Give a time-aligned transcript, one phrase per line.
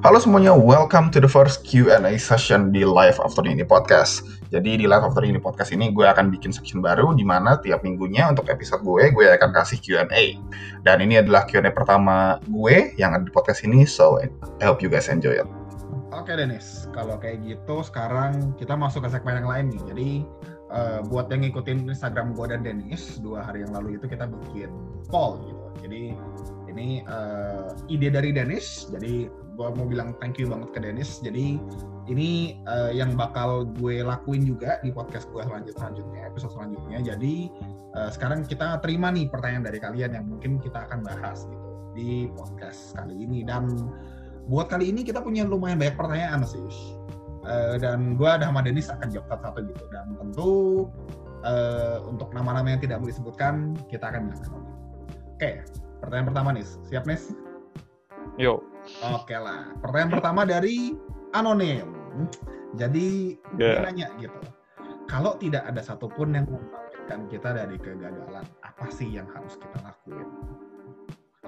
[0.00, 4.24] Halo semuanya, welcome to the first Q&A session di Live After Ini Podcast.
[4.48, 7.84] Jadi di Live After Ini Podcast ini gue akan bikin section baru di mana tiap
[7.84, 10.40] minggunya untuk episode gue, gue akan kasih Q&A.
[10.88, 14.88] Dan ini adalah Q&A pertama gue yang ada di podcast ini, so I hope you
[14.88, 15.48] guys enjoy it.
[16.16, 19.82] Oke Dennis, kalau kayak gitu sekarang kita masuk ke segmen yang lain nih.
[19.84, 20.10] Jadi
[20.72, 24.72] uh, buat yang ngikutin Instagram gue dan Dennis, dua hari yang lalu itu kita bikin
[25.12, 25.84] poll gitu.
[25.84, 26.16] Jadi
[26.72, 29.28] ini uh, ide dari Dennis, jadi
[29.60, 31.20] gue mau bilang thank you banget ke Dennis.
[31.20, 31.60] Jadi
[32.08, 36.98] ini uh, yang bakal gue lakuin juga di podcast gue selanjut selanjutnya, episode selanjutnya.
[37.04, 37.52] Jadi
[37.92, 42.32] uh, sekarang kita terima nih pertanyaan dari kalian yang mungkin kita akan bahas gitu di
[42.32, 43.44] podcast kali ini.
[43.44, 43.68] Dan
[44.48, 46.64] buat kali ini kita punya lumayan banyak pertanyaan sih.
[47.44, 49.84] Uh, dan gue ada sama Dennis akan jawab satu-satu gitu.
[49.92, 50.52] Dan tentu
[51.44, 54.64] uh, untuk nama-nama yang tidak mau disebutkan kita akan bilang
[55.36, 55.54] Oke, okay,
[56.00, 56.64] pertanyaan pertama nih.
[56.88, 57.32] Siap Nis?
[58.40, 58.69] Yuk.
[59.14, 59.72] Oke lah.
[59.80, 60.94] Pertanyaan pertama dari
[61.32, 61.88] anonim.
[62.76, 63.80] Jadi yeah.
[63.80, 64.40] dia nanya gitu.
[65.10, 70.28] Kalau tidak ada satupun yang membangkitkan kita dari kegagalan, apa sih yang harus kita lakuin?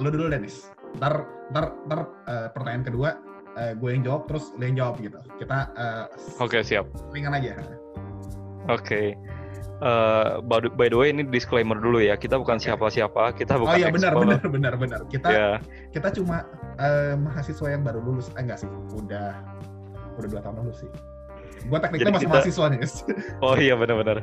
[0.03, 0.67] Lo dulu Dennis.
[0.99, 1.23] Ntar,
[1.55, 3.11] ntar, ntar uh, pertanyaan kedua
[3.55, 5.21] uh, gue yang jawab terus lo yang jawab gitu.
[5.39, 6.05] Kita uh,
[6.43, 6.91] Oke, okay, siap.
[7.15, 7.55] Ringan aja.
[8.67, 8.83] Oke.
[8.83, 9.07] Okay.
[9.83, 12.15] Uh, by the way ini disclaimer dulu ya.
[12.15, 15.01] Kita bukan siapa-siapa kita bukan oh iya benar benar benar benar.
[15.11, 15.57] Kita yeah.
[15.91, 16.47] kita cuma
[16.79, 18.31] uh, mahasiswa yang baru lulus.
[18.39, 19.35] Eh, enggak sih udah
[20.23, 20.91] udah dua tahun lulus sih.
[21.67, 22.81] Gua tekniknya masih kita, mahasiswa nih
[23.43, 24.19] oh iya benar-benar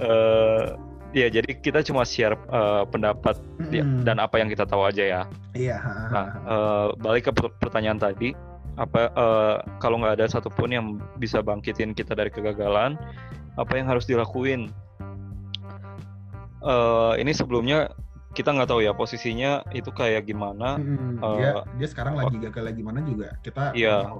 [0.00, 0.76] uh,
[1.14, 4.02] ya jadi kita cuma share uh, pendapat mm -hmm.
[4.04, 5.22] dan apa yang kita tahu aja ya.
[5.56, 5.78] Iya
[6.12, 8.36] nah uh, balik ke pertanyaan tadi.
[8.76, 13.00] Apa uh, kalau nggak ada satupun yang bisa bangkitin kita dari kegagalan
[13.56, 14.70] apa yang harus dilakuin.
[16.60, 17.92] Uh, ini sebelumnya
[18.36, 20.76] kita nggak tahu ya posisinya itu kayak gimana.
[20.76, 24.12] Hmm, uh, dia dia sekarang lagi gagal lagi gimana juga kita iya.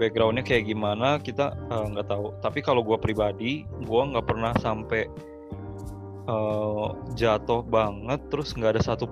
[0.00, 2.26] backgroundnya kayak gimana kita nggak uh, tahu.
[2.40, 5.04] Tapi kalau gue pribadi gue nggak pernah sampai
[6.30, 9.04] uh, jatuh banget terus nggak ada satu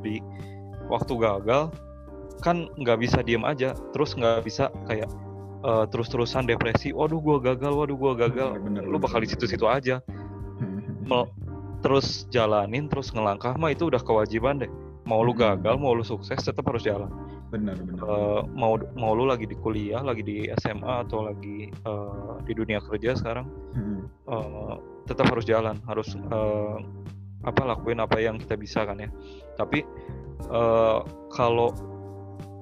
[0.00, 0.20] di
[0.88, 1.72] waktu gagal
[2.40, 3.76] kan nggak bisa diem aja.
[3.92, 5.12] Terus nggak bisa kayak
[5.64, 8.60] uh, terus-terusan depresi waduh gue gagal waduh gue gagal.
[8.60, 10.04] Bener, bener, lu bakal di situ-situ aja.
[11.08, 11.32] Mel
[11.84, 14.72] terus jalanin terus ngelangkah mah itu udah kewajiban deh.
[15.04, 17.12] Mau lu gagal mau lu sukses tetap harus jalan.
[17.52, 22.40] Benar benar uh, mau mau lu lagi di kuliah lagi di SMA atau lagi uh,
[22.42, 24.00] di dunia kerja sekarang hmm.
[24.26, 24.74] uh,
[25.04, 26.80] tetap harus jalan harus uh,
[27.44, 29.12] apa lakuin apa yang kita bisa kan ya.
[29.60, 29.84] Tapi
[30.48, 31.76] uh, kalau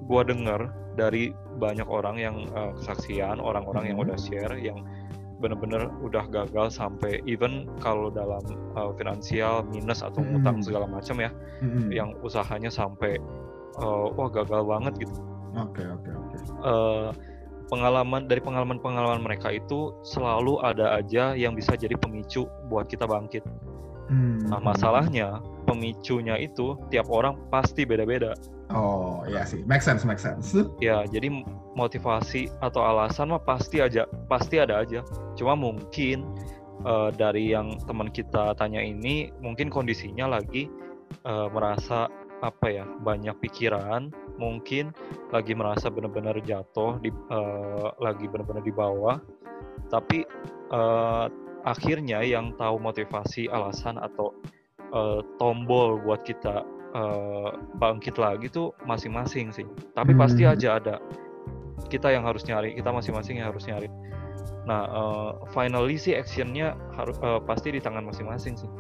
[0.07, 4.15] gua dengar dari banyak orang yang uh, kesaksian orang-orang yang mm-hmm.
[4.15, 4.79] udah share yang
[5.43, 8.43] bener-bener udah gagal sampai even kalau dalam
[8.79, 10.39] uh, finansial minus atau mm-hmm.
[10.39, 11.31] utang segala macam ya
[11.65, 11.89] mm-hmm.
[11.91, 13.19] yang usahanya sampai
[13.83, 15.15] uh, wah gagal banget gitu.
[15.59, 16.29] Oke okay, oke okay, oke.
[16.31, 16.41] Okay.
[16.63, 17.09] Uh,
[17.73, 23.41] pengalaman dari pengalaman-pengalaman mereka itu selalu ada aja yang bisa jadi pemicu buat kita bangkit.
[24.13, 24.45] Hmm.
[24.45, 28.37] Nah masalahnya pemicunya itu tiap orang pasti beda-beda.
[28.73, 30.57] Oh iya sih, make sense, make sense.
[30.81, 31.29] Ya, jadi
[31.77, 35.05] motivasi atau alasan mah pasti aja, pasti ada aja.
[35.37, 36.25] Cuma mungkin
[36.89, 40.73] uh, dari yang teman kita tanya ini, mungkin kondisinya lagi
[41.29, 42.09] uh, merasa
[42.43, 44.91] apa ya banyak pikiran, mungkin
[45.31, 49.21] lagi merasa benar-benar jatuh, di, uh, lagi benar-benar di bawah.
[49.93, 50.25] Tapi
[50.73, 51.29] uh,
[51.69, 54.33] akhirnya yang tahu motivasi, alasan atau
[54.97, 56.65] uh, tombol buat kita
[56.95, 59.67] uh, bangkit lagi tuh masing-masing sih.
[59.97, 60.21] Tapi hmm.
[60.21, 60.97] pasti aja ada
[61.89, 63.89] kita yang harus nyari, kita masing-masing yang harus nyari.
[64.65, 68.71] Nah, uh, finally sih actionnya harus uh, pasti di tangan masing-masing sih.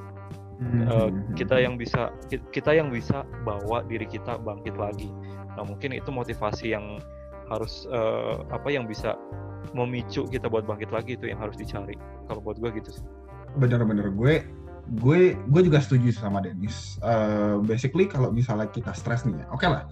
[0.62, 0.86] Hmm.
[0.86, 2.14] Uh, kita yang bisa
[2.54, 5.10] kita yang bisa bawa diri kita bangkit lagi.
[5.58, 7.02] Nah, mungkin itu motivasi yang
[7.50, 9.18] harus uh, apa yang bisa
[9.74, 11.98] memicu kita buat bangkit lagi itu yang harus dicari.
[12.30, 13.04] Kalau buat gue gitu sih.
[13.58, 14.46] Bener-bener gue
[14.90, 16.98] gue gue juga setuju sama Dennis.
[17.00, 19.84] Uh, basically kalau misalnya kita stres nih ya, oke okay lah.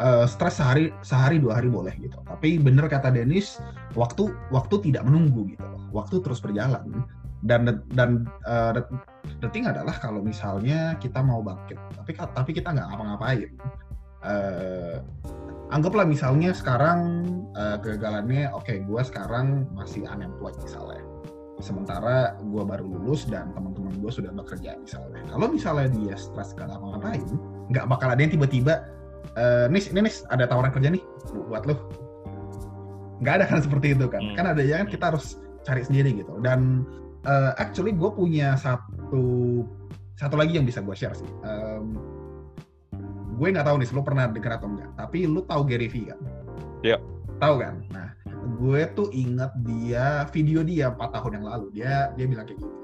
[0.00, 2.18] Uh, stres sehari sehari dua hari boleh gitu.
[2.26, 3.62] Tapi bener kata Dennis,
[3.94, 5.66] waktu waktu tidak menunggu gitu.
[5.94, 7.06] Waktu terus berjalan.
[7.42, 8.70] Dan dan uh,
[9.42, 13.50] adalah kalau misalnya kita mau bangkit, tapi tapi kita nggak ngapa-ngapain.
[14.22, 15.02] Uh,
[15.74, 17.26] anggaplah misalnya sekarang
[17.58, 21.02] uh, kegagalannya, oke okay, gue sekarang masih unemployed misalnya
[21.60, 26.70] sementara gue baru lulus dan teman-teman gue sudah bekerja misalnya kalau misalnya dia stres gak
[26.70, 27.26] ngapa-ngapain
[27.68, 28.88] nggak bakal ada yang tiba-tiba
[29.36, 31.02] e, nis ini nis ada tawaran kerja nih
[31.52, 31.76] buat lo
[33.20, 34.36] nggak ada kan seperti itu kan hmm.
[34.38, 36.82] kan ada yang kita harus cari sendiri gitu dan
[37.22, 39.62] uh, actually gue punya satu
[40.18, 41.94] satu lagi yang bisa gue share sih um,
[43.42, 44.90] gue nggak tahu nih, lu pernah dengar atau enggak.
[44.94, 46.18] Tapi lu tahu Gary Vee kan?
[46.86, 46.96] Iya.
[47.42, 47.74] Tahu kan?
[47.90, 48.08] Nah,
[48.58, 51.66] gue tuh inget dia video dia 4 tahun yang lalu.
[51.74, 52.74] Dia dia bilang kayak gini.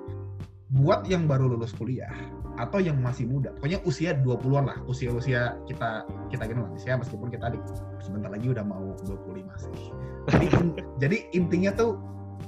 [0.69, 2.13] Buat yang baru lulus kuliah
[2.61, 7.31] atau yang masih muda, pokoknya usia 20-an lah, usia-usia kita kita gini lah, usia meskipun
[7.33, 7.59] kita di,
[8.03, 9.95] sebentar lagi udah mau 25 sih.
[10.29, 10.47] Jadi,
[11.03, 11.97] jadi intinya tuh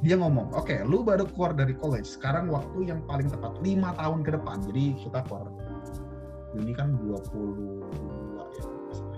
[0.05, 3.97] dia ngomong, oke, okay, lu baru keluar dari college, sekarang waktu yang paling tepat lima
[3.97, 4.61] tahun ke depan.
[4.69, 5.49] Jadi kita keluar
[6.59, 8.20] ini kan 22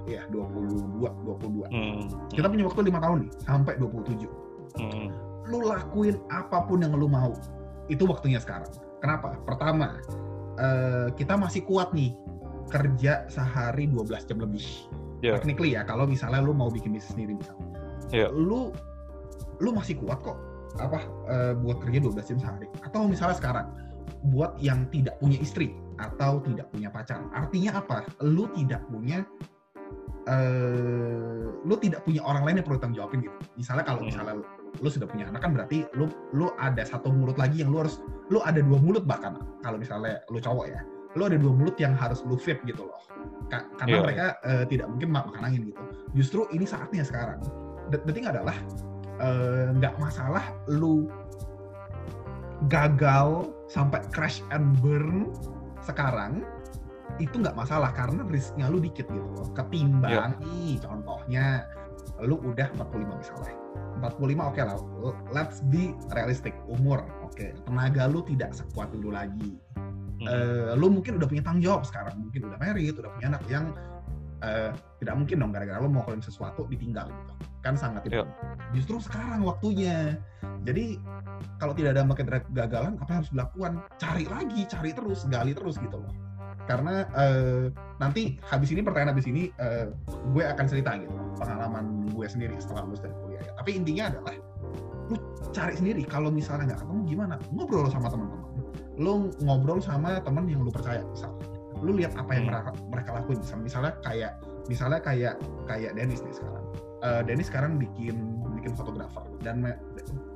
[0.08, 1.68] ya, ya 22, 22.
[1.70, 2.02] Hmm.
[2.30, 4.26] Kita punya waktu lima tahun nih, sampai 27.
[4.78, 5.08] Hmm.
[5.50, 7.34] Lu lakuin apa pun yang lu mau,
[7.90, 8.70] itu waktunya sekarang.
[9.02, 9.34] Kenapa?
[9.42, 9.98] Pertama,
[10.58, 12.14] uh, kita masih kuat nih
[12.70, 14.64] kerja sehari 12 jam lebih.
[15.22, 15.38] Yeah.
[15.38, 17.68] Technically ya, kalau misalnya lu mau bikin bisnis sendiri misalnya.
[18.10, 18.30] Yeah.
[18.30, 18.74] Lu
[19.62, 20.38] lu masih kuat kok
[20.80, 23.66] apa uh, buat kerja 12 jam sehari atau misalnya sekarang
[24.32, 29.26] buat yang tidak punya istri atau tidak punya pacar artinya apa lu tidak punya
[30.28, 33.36] uh, lu tidak punya orang lain yang perlu tanggung jawabin gitu.
[33.58, 34.08] Misalnya kalau hmm.
[34.10, 34.34] misalnya
[34.80, 38.00] lu sudah punya anak kan berarti lu lu ada satu mulut lagi yang lu harus
[38.32, 39.38] lu ada dua mulut bahkan.
[39.62, 40.82] Kalau misalnya lu cowok ya
[41.12, 43.00] lu ada dua mulut yang harus lu fit gitu loh.
[43.52, 44.04] Ka karena yeah.
[44.04, 45.82] mereka uh, tidak mungkin makan angin gitu.
[46.16, 47.38] Justru ini saatnya sekarang.
[47.92, 48.56] The, the thing adalah
[49.22, 51.06] Eh, nggak uh, masalah lu
[52.66, 55.30] gagal sampai crash and burn
[55.78, 56.42] sekarang
[57.20, 60.40] itu nggak masalah karena risknya lu dikit gitu loh ketimbang yeah.
[60.40, 61.46] nih contohnya
[62.22, 63.54] lu udah 45 misalnya
[64.00, 64.78] 45 oke okay lah
[65.34, 67.52] let's be realistic umur oke okay.
[67.68, 69.58] tenaga lu tidak sekuat dulu lagi
[70.22, 70.26] hmm.
[70.26, 73.64] uh, lu mungkin udah punya tanggung jawab sekarang mungkin udah married udah punya anak yang
[74.40, 74.70] uh,
[75.02, 78.26] tidak mungkin dong gara-gara lu mau ngelakuin sesuatu ditinggal gitu kan sangat itu.
[78.74, 80.18] Justru sekarang waktunya.
[80.66, 80.98] Jadi
[81.62, 83.72] kalau tidak ada market gagalan, apa yang harus dilakukan?
[83.98, 86.12] Cari lagi, cari terus, gali terus gitu loh.
[86.68, 87.66] Karena uh,
[87.98, 89.90] nanti habis ini pertanyaan habis ini uh,
[90.32, 93.42] gue akan cerita gitu pengalaman gue sendiri setelah lulus dari kuliah.
[93.42, 93.52] Ya.
[93.58, 94.34] Tapi intinya adalah
[95.10, 95.16] lu
[95.50, 96.02] cari sendiri.
[96.06, 97.34] Kalau misalnya nggak ketemu gimana?
[97.50, 98.48] Ngobrol sama teman-teman.
[98.96, 99.12] Lu
[99.42, 101.46] ngobrol sama teman yang lu percaya misalnya.
[101.82, 102.54] Lu lihat apa yang hmm.
[102.54, 104.32] mereka, mereka lakuin misalnya, misalnya kayak
[104.70, 105.34] misalnya kayak
[105.66, 106.62] kayak Dennis nih sekarang
[107.02, 108.16] uh, Dennis sekarang bikin
[108.58, 109.60] bikin fotografer dan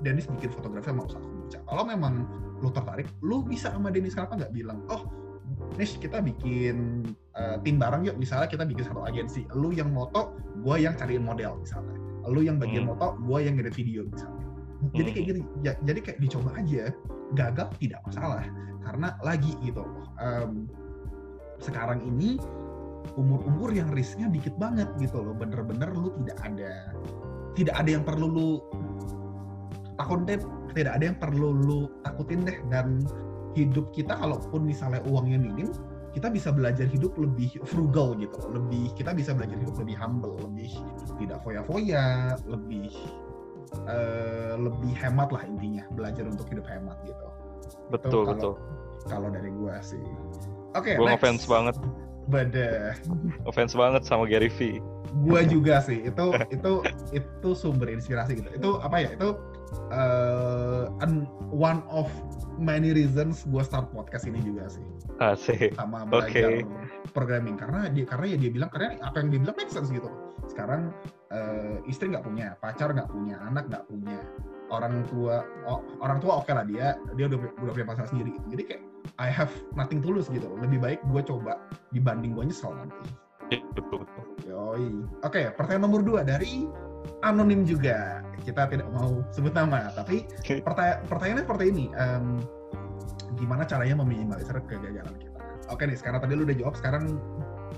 [0.02, 1.58] Dennis bikin fotografer mau usaha kombucha.
[1.62, 2.26] Kalau memang
[2.58, 5.06] lu tertarik, lu bisa sama Dennis kenapa nggak bilang, oh
[5.74, 7.02] Nis kita bikin
[7.34, 8.16] uh, tim bareng yuk.
[8.16, 9.42] Misalnya kita bikin satu agensi.
[9.58, 11.98] Lu yang moto, gue yang cariin model misalnya.
[12.30, 12.94] Lu yang bagian hmm.
[12.94, 14.46] moto, gue yang ngedit video misalnya.
[14.94, 15.40] Jadi kayak gitu.
[15.66, 16.94] Ya, jadi kayak dicoba aja.
[17.34, 18.46] Gagal tidak masalah.
[18.86, 19.82] Karena lagi gitu.
[20.22, 20.70] Um,
[21.60, 22.38] sekarang ini
[23.16, 26.72] umur-umur yang risknya dikit banget gitu loh bener-bener lu tidak ada
[27.54, 28.50] tidak ada yang perlu lu
[29.96, 30.42] takutin
[30.74, 33.00] tidak ada yang perlu lu takutin deh dan
[33.56, 35.72] hidup kita kalaupun misalnya uangnya minim
[36.12, 40.36] kita bisa belajar hidup lebih frugal gitu loh lebih kita bisa belajar hidup lebih humble
[40.44, 40.72] lebih
[41.20, 42.92] tidak foya-foya lebih
[43.88, 47.26] uh, lebih hemat lah intinya belajar untuk hidup hemat gitu
[47.92, 48.54] betul itu betul
[49.08, 50.00] kalau dari gua sih
[50.76, 51.76] oke okay, gue ngefans banget
[52.26, 52.98] Bada.
[53.46, 54.82] Offense banget sama Gary V.
[55.22, 56.02] Gua juga sih.
[56.02, 56.82] Itu itu
[57.14, 58.50] itu sumber inspirasi gitu.
[58.50, 59.14] Itu apa ya?
[59.14, 59.38] Itu
[59.90, 60.90] uh,
[61.50, 62.08] one of
[62.56, 64.84] many reasons gue start podcast ini juga sih.
[65.20, 65.76] Asik.
[65.76, 66.66] Sama belajar okay.
[67.12, 70.08] programming karena dia karena ya dia bilang karena apa yang dia bilang make sense gitu.
[70.48, 70.92] Sekarang
[71.32, 74.18] uh, istri nggak punya, pacar nggak punya, anak nggak punya,
[74.70, 78.32] orang tua oh, orang tua oke okay lah dia dia udah udah punya pasangan sendiri.
[78.52, 78.82] Jadi kayak
[79.16, 81.62] I have nothing to lose gitu Lebih baik gue coba
[81.94, 82.96] dibanding gue nyesel nanti.
[83.54, 84.24] Iya, betul betul.
[84.50, 85.06] Yoi.
[85.22, 86.66] Oke, okay, pertanyaan nomor dua dari
[87.24, 88.20] anonim juga.
[88.44, 90.28] Kita tidak mau sebut nama, tapi
[90.66, 91.86] pertanya pertanyaannya seperti ini.
[91.96, 92.40] Um,
[93.36, 95.40] gimana caranya meminimalisir kegagalan kita?
[95.68, 97.18] Oke nih, sekarang tadi lu udah jawab, sekarang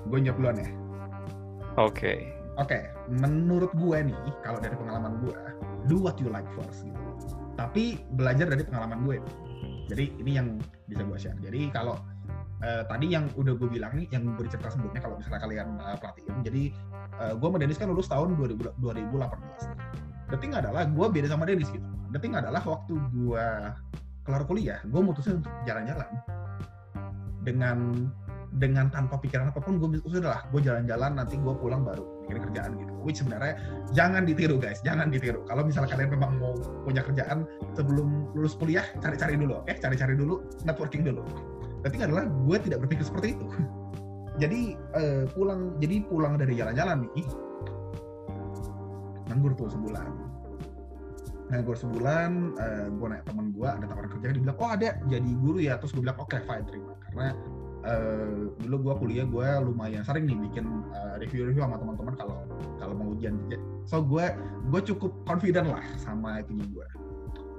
[0.09, 0.69] gue jawab duluan ya.
[1.79, 1.95] Oke.
[1.95, 2.19] Okay.
[2.59, 2.83] Oke, okay.
[3.07, 5.39] menurut gue nih, kalau dari pengalaman gue,
[5.87, 7.03] do what you like first gitu.
[7.55, 9.23] Tapi belajar dari pengalaman gue.
[9.87, 10.59] Jadi ini yang
[10.91, 11.39] bisa gue share.
[11.39, 12.03] Jadi kalau
[12.63, 15.97] uh, tadi yang udah gue bilang nih, yang gue cerita sebelumnya kalau misalnya kalian uh,
[15.99, 16.63] perhatiin, jadi
[17.23, 20.29] uh, gue sama Dennis kan lulus tahun 2000, 2018.
[20.29, 21.87] The thing adalah gue beda sama Dennis gitu.
[22.13, 23.47] The thing adalah waktu gue
[24.29, 26.09] kelar kuliah, gue mutusin untuk jalan-jalan.
[27.47, 28.09] Dengan
[28.57, 32.49] dengan tanpa pikiran apa pun gue sudah lah gue jalan-jalan nanti gue pulang baru bikin
[32.49, 32.93] kerjaan gitu.
[33.05, 33.61] Which sebenarnya
[33.93, 34.81] jangan ditiru guys.
[34.85, 35.45] Jangan ditiru.
[35.45, 37.45] Kalau misalnya kalian memang mau punya kerjaan
[37.77, 39.69] sebelum lulus kuliah cari-cari dulu oke?
[39.69, 39.77] Okay?
[39.81, 41.25] cari-cari dulu networking dulu
[41.83, 43.47] tapi adalah gue tidak berpikir seperti itu.
[44.39, 47.27] Jadi uh, pulang jadi pulang dari jalan-jalan nih
[49.29, 50.09] nganggur tuh sebulan.
[51.49, 52.31] Nganggur sebulan
[52.61, 55.59] uh, eh, gue naik teman gue ada tawaran kerja dia bilang oh ada jadi guru
[55.59, 55.75] ya.
[55.83, 56.95] Terus gue bilang oke okay, fine terima.
[57.11, 57.29] Karena
[57.83, 62.39] uh, dulu gue kuliah gue lumayan sering nih bikin uh, review-review sama teman-teman kalau
[62.79, 63.35] kalau mau ujian.
[63.91, 64.23] So gue
[64.71, 66.87] gue cukup confident lah sama itu gue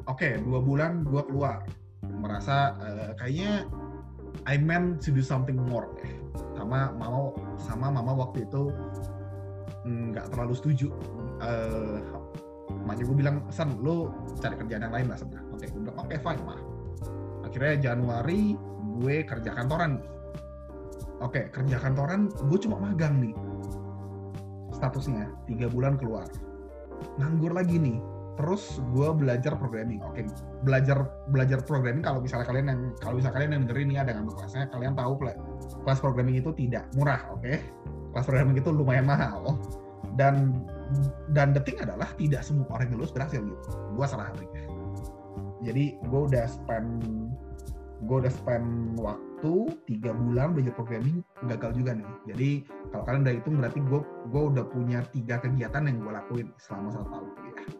[0.09, 1.67] oke okay, dua bulan gue keluar.
[2.07, 3.67] Merasa uh, kayaknya
[4.47, 6.11] I meant to do something more deh
[6.57, 8.73] sama mama sama mama waktu itu
[9.87, 10.87] nggak terlalu setuju.
[11.39, 12.03] Uh,
[12.85, 15.97] makanya gue bilang san lo cari kerjaan yang lain lah sebenarnya oke okay, gue bilang
[15.97, 16.61] oke okay, fine mah
[17.49, 18.53] akhirnya Januari
[18.99, 20.03] gue kerja kantoran.
[21.19, 23.35] Oke kerja kantoran gue cuma magang nih.
[24.75, 26.27] Statusnya tiga bulan keluar.
[27.19, 27.99] Nganggur lagi nih
[28.39, 29.99] terus gue belajar programming.
[30.07, 30.23] Oke
[30.63, 34.33] belajar belajar programming kalau misalnya kalian yang kalau misalnya kalian yang dengerin ini ada ngambil
[34.39, 35.13] kelasnya kalian tahu
[35.83, 37.43] kelas programming itu tidak murah oke?
[37.43, 37.59] Okay?
[38.15, 39.59] kelas programming itu lumayan mahal.
[40.15, 40.65] Dan
[41.35, 43.59] dan the adalah tidak semua orang yang lulus berhasil gitu.
[43.93, 44.79] Gue salah satunya
[45.63, 47.03] jadi gue udah spend
[47.99, 49.53] gue udah spend waktu
[49.83, 51.19] tiga bulan belajar programming
[51.51, 52.07] gagal juga nih.
[52.31, 52.49] Jadi
[52.95, 53.99] kalau kalian udah hitung berarti gue
[54.31, 57.78] gue udah punya tiga kegiatan yang gue lakuin selama satu tahun ya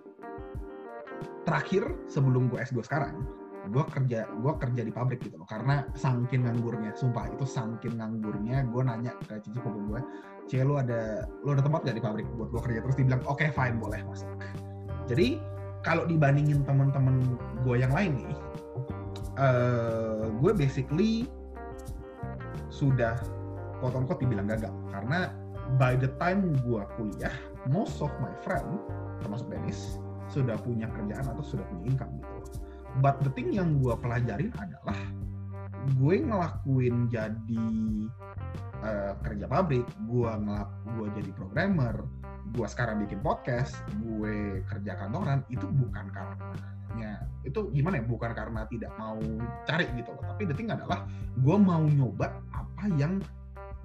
[1.50, 3.26] terakhir sebelum gue S2 sekarang
[3.70, 5.50] gue kerja gue kerja di pabrik gitu loh.
[5.50, 10.00] Karena sangkin nganggurnya sumpah itu sangkin nganggurnya gue nanya ke cici papa gue
[10.50, 12.80] cie lu ada lu ada tempat gak di pabrik buat gue kerja?
[12.86, 14.30] Terus dibilang oke okay, fine boleh masuk
[15.10, 15.42] jadi
[15.82, 17.18] kalau dibandingin teman-teman
[17.66, 18.34] gue yang lain nih
[19.42, 21.26] uh, gue basically
[22.70, 23.18] sudah
[23.82, 24.72] quote unquote dibilang gagal.
[24.94, 25.34] Karena
[25.82, 27.34] by the time gue kuliah
[27.70, 28.80] most of my friend
[29.24, 29.98] termasuk Dennis
[30.30, 32.62] sudah punya kerjaan atau sudah punya income gitu
[33.02, 34.98] but the thing yang gue pelajarin adalah
[35.96, 37.66] gue ngelakuin jadi
[38.84, 41.96] uh, kerja pabrik, gue ngelak, gue jadi programmer,
[42.52, 46.48] gue sekarang bikin podcast, gue kerja kantoran itu bukan karena
[47.48, 48.06] itu gimana ya?
[48.06, 49.22] Bukan karena tidak mau
[49.64, 51.08] cari gitu loh, tapi the thing adalah
[51.40, 53.24] gue mau nyoba apa yang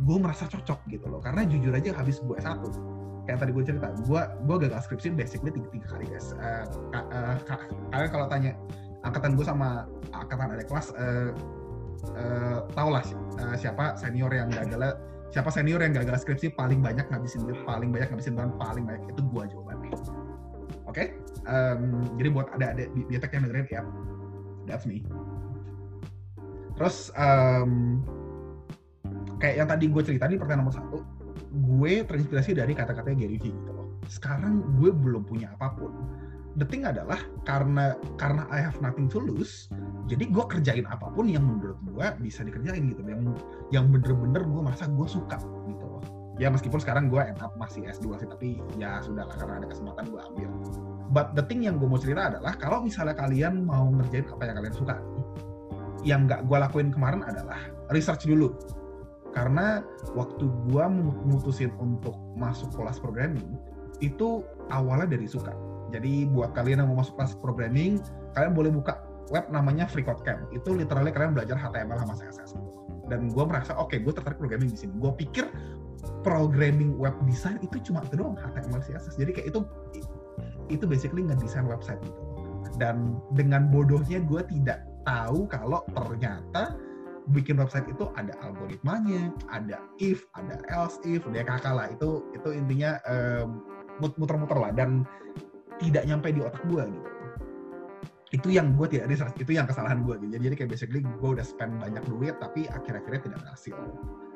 [0.03, 1.23] gue merasa cocok gitu loh.
[1.23, 2.59] Karena jujur aja habis gue S1
[3.25, 6.37] kayak tadi gue cerita, gue gue gagal skripsi basically tiga, tiga kali guys.
[6.37, 8.53] Uh, kalau tanya
[9.05, 11.31] angkatan gue sama angkatan adik kelas uh,
[12.17, 13.05] uh, tau lah
[13.41, 14.97] uh, siapa senior yang gagal
[15.33, 19.03] siapa senior yang gagal skripsi paling banyak ngabisin duit paling banyak ngabisin bahan paling banyak.
[19.13, 20.95] Itu gue jawabannya oke?
[20.95, 21.07] Okay?
[21.49, 23.83] um, jadi buat ada ada biotek yang dengerin ya
[24.69, 25.05] that's me.
[26.75, 28.03] Terus um,
[29.39, 30.99] kayak yang tadi gue cerita di pertanyaan nomor satu
[31.55, 33.89] gue terinspirasi dari kata-katanya Gary Vee gitu loh.
[34.11, 35.95] Sekarang gue belum punya apa pun.
[36.55, 39.67] The thing adalah karena karena I have nothing to lose
[40.05, 43.01] jadi gue kerjain apa pun yang menurut gue bisa dikerjain gitu.
[43.09, 43.21] Yang
[43.73, 46.05] yang bener-bener gue merasa gue suka gitu loh.
[46.37, 49.67] Ya meskipun sekarang gue end up masih S2 sih tapi ya sudah lah karena ada
[49.71, 50.51] kesempatan gue ambil.
[51.15, 54.57] But the thing yang gue mau cerita adalah kalau misalnya kalian mau ngerjain apa yang
[54.61, 54.97] kalian suka
[56.05, 57.57] yang nggak gue lakuin kemarin adalah
[57.89, 58.53] research dulu
[59.35, 59.83] karena
[60.15, 63.59] waktu gue memutusin untuk masuk kelas programming
[63.99, 65.55] itu awalnya dari suka
[65.95, 68.03] jadi buat kalian yang mau masuk kelas programming,
[68.35, 68.99] kalian boleh buka
[69.31, 70.51] web namanya FreeCodeCamp.
[70.51, 72.59] Itu literally kalian belajar HTML sama CSS.
[73.07, 74.91] Dan gue merasa, oke, okay, gue tertarik programming di sini.
[74.99, 75.47] Gue pikir
[76.27, 79.15] programming web design itu cuma itu doang HTML CSS.
[79.15, 79.61] Jadi kayak itu
[80.73, 82.21] itu basically ngedesain website gitu.
[82.75, 86.75] Dan dengan bodohnya gue tidak tahu kalau ternyata
[87.33, 91.89] bikin website itu ada algoritmanya, ada if, ada else if, kakak lah.
[91.89, 93.01] Itu itu intinya
[93.99, 94.73] muter-muter lah.
[94.77, 95.09] Dan
[95.83, 97.11] tidak nyampe di otak gue gitu
[98.35, 101.47] itu yang gue tidak research itu yang kesalahan gue gitu jadi kayak basically gue udah
[101.47, 103.79] spend banyak duit tapi akhir-akhirnya tidak berhasil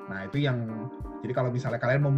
[0.07, 0.89] nah itu yang
[1.21, 2.15] jadi kalau misalnya kalian mau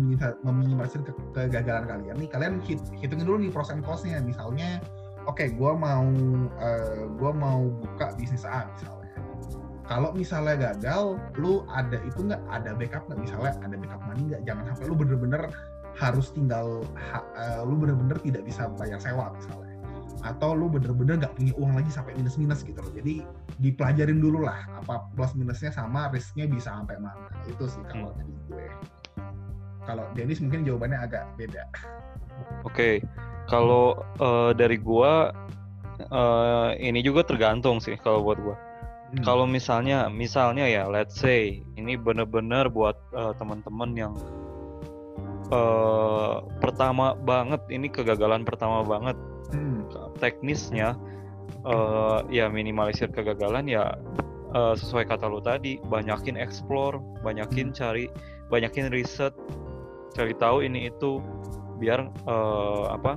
[0.52, 4.78] meminimalisir ke, kegagalan kalian nih kalian hit, hitungin dulu nih pros and costnya misalnya
[5.24, 8.99] oke okay, gue mau uh, eh, gue mau buka bisnis A misalnya
[9.90, 13.26] kalau misalnya gagal lu ada itu nggak ada backup nggak?
[13.26, 14.42] Misalnya ada backup money nggak?
[14.46, 15.42] Jangan sampai lu bener-bener
[15.98, 19.74] harus tinggal ha, uh, lu bener-bener tidak bisa bayar sewa misalnya.
[20.22, 22.92] Atau lu bener-bener nggak punya uang lagi sampai minus minus gitu loh.
[22.94, 23.26] Jadi
[23.58, 27.26] dipelajarin dulu lah apa plus minusnya sama risknya bisa sampai mana.
[27.50, 28.18] Itu sih kalau hmm.
[28.22, 28.66] dari gue.
[29.90, 31.66] Kalau Dennis mungkin jawabannya agak beda.
[32.62, 32.94] Oke okay.
[33.50, 35.12] kalau uh, dari gue
[36.14, 38.69] uh, ini juga tergantung sih kalau buat gue
[39.12, 39.24] hmm.
[39.26, 44.14] kalau misalnya misalnya ya let's say ini bener-bener buat uh, teman-teman yang
[45.50, 49.18] uh, pertama banget ini kegagalan pertama banget
[49.50, 49.86] hmm.
[50.18, 50.94] teknisnya
[51.66, 53.98] uh, ya minimalisir kegagalan ya
[54.54, 57.76] uh, sesuai kata lu tadi banyakin explore banyakin hmm.
[57.76, 58.06] cari
[58.50, 59.34] banyakin riset
[60.14, 61.22] cari tahu ini itu
[61.78, 63.16] biar uh, apa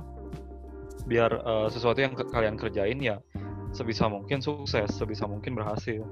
[1.04, 3.20] biar uh, sesuatu yang ke kalian kerjain ya
[3.74, 6.06] sebisa mungkin sukses sebisa mungkin berhasil.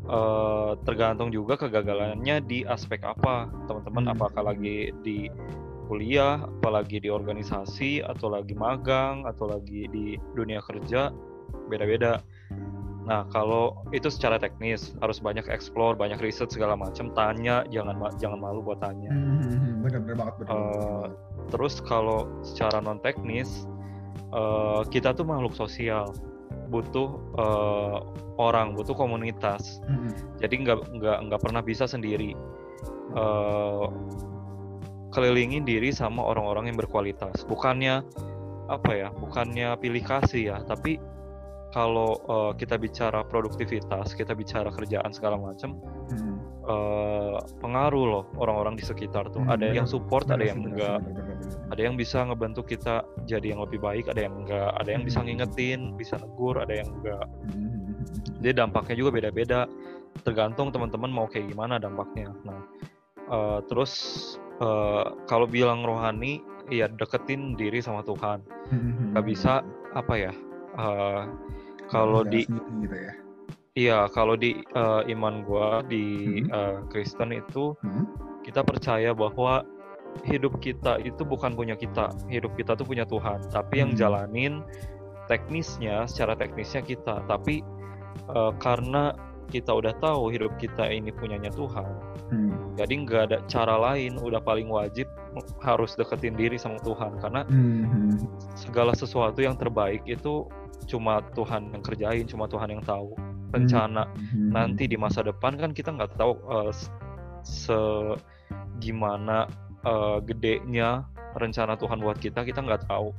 [0.00, 3.46] Eh, tergantung juga kegagalannya di aspek apa.
[3.70, 4.14] Teman-teman Hmm.
[4.18, 5.30] apakah lagi di
[5.86, 11.10] kuliah apalagi di organisasi atau lagi magang atau lagi di dunia kerja
[11.66, 12.22] beda-beda.
[13.06, 18.14] Nah kalau itu secara teknis harus banyak explore banyak riset segala macam tanya jangan ma-
[18.22, 19.10] jangan malu buat tanya.
[19.10, 21.12] Hmm, bener-bener banget bener, Eh, banget.
[21.50, 23.66] terus kalau secara non teknis
[24.30, 26.06] eh, kita tuh makhluk sosial
[26.70, 27.98] butuh eh,
[28.38, 29.82] orang butuh komunitas.
[29.84, 32.32] Hmm, jadi nggak nggak nggak pernah bisa sendiri.
[33.14, 33.86] Eh,
[35.10, 37.42] kelilingin diri sama orang-orang yang berkualitas.
[37.44, 38.06] Bukannya
[38.70, 41.02] apa ya bukannya pilih kasih ya tapi
[41.74, 45.76] kalau eh, kita bicara produktivitas kita bicara kerjaan segala macam
[46.14, 46.38] hmm.
[46.60, 49.40] Eh, pengaruh loh orang-orang di sekitar tuh.
[49.44, 49.94] Hmm, ada yang bener.
[49.96, 50.98] support ada yang bener enggak.
[51.00, 51.70] sih, bener, bener, bener.
[51.72, 54.70] ada yang bisa ngebantu kita jadi yang lebih baik ada yang enggak.
[54.76, 55.26] Ada yang bisa Hmm.
[55.30, 57.26] ngingetin bisa negur ada yang enggak.
[57.48, 58.04] Hmm,
[58.44, 59.60] jadi dampaknya juga beda-beda.
[60.26, 62.34] Tergantung teman-teman mau kayak gimana dampaknya.
[62.44, 62.60] Nah
[63.30, 63.92] eh, terus
[64.60, 68.42] eh, kalau bilang rohani ya deketin diri sama Tuhan.
[68.70, 69.64] Hmm, nggak bisa
[69.96, 70.32] apa ya
[70.78, 71.22] eh,
[71.90, 73.10] kalau di gitu ya
[73.74, 76.50] iya kalau di eh, iman gua di Hmm.
[76.50, 78.06] eh, Kristen itu Hmm,
[78.42, 79.62] kita percaya bahwa
[80.26, 82.10] hidup kita itu bukan punya kita.
[82.26, 83.46] Hidup kita tuh punya Tuhan.
[83.50, 84.00] Tapi yang Hmm.
[84.00, 84.54] jalanin
[85.30, 87.22] teknisnya secara teknisnya kita.
[87.30, 87.62] Tapi
[88.30, 89.14] eh, karena
[89.50, 91.90] kita udah tahu hidup kita ini punyanya Tuhan
[92.30, 94.14] hmm, jadi nggak ada cara lain.
[94.22, 95.10] Udah paling wajib
[95.58, 97.18] harus deketin diri sama Tuhan.
[97.18, 98.18] Karena hmm.
[98.54, 100.46] segala sesuatu yang terbaik itu
[100.86, 103.14] cuma Tuhan yang kerjain cuma Tuhan yang tahu
[103.50, 106.38] rencana Hmm, nanti di masa depan kan kita nggak tahu
[106.70, 106.90] s-
[107.42, 107.78] se
[108.78, 109.46] gimana
[109.80, 111.04] eh, gedenya
[111.34, 113.10] rencana Tuhan buat kita kita nggak tahu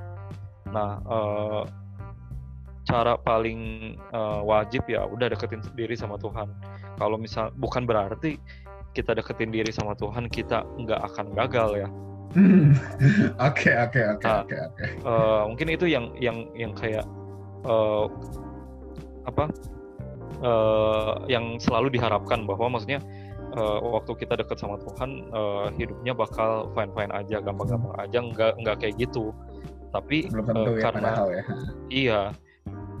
[0.68, 1.62] nah eh,
[2.82, 3.60] cara paling
[3.98, 6.48] eh, wajib ya udah deketin diri sama Tuhan
[6.96, 8.36] kalau misal bukan berarti
[8.92, 11.90] kita deketin diri sama Tuhan kita nggak akan gagal ya
[12.32, 12.72] Hmm.
[13.52, 14.40] Oke oke oke Nah.
[14.40, 14.84] oke oke.
[15.52, 17.04] Mungkin itu yang yang yang kayak
[17.62, 18.06] eh,
[19.28, 19.52] apa
[20.42, 23.00] eh, yang selalu diharapkan bahwa maksudnya
[23.54, 28.52] eh, waktu kita dekat sama Tuhan eh, hidupnya bakal fine fine aja gampang-gampang aja nggak
[28.60, 29.30] nggak kayak gitu
[29.92, 31.42] tapi Belum tentu ya karena ya.
[31.92, 32.20] iya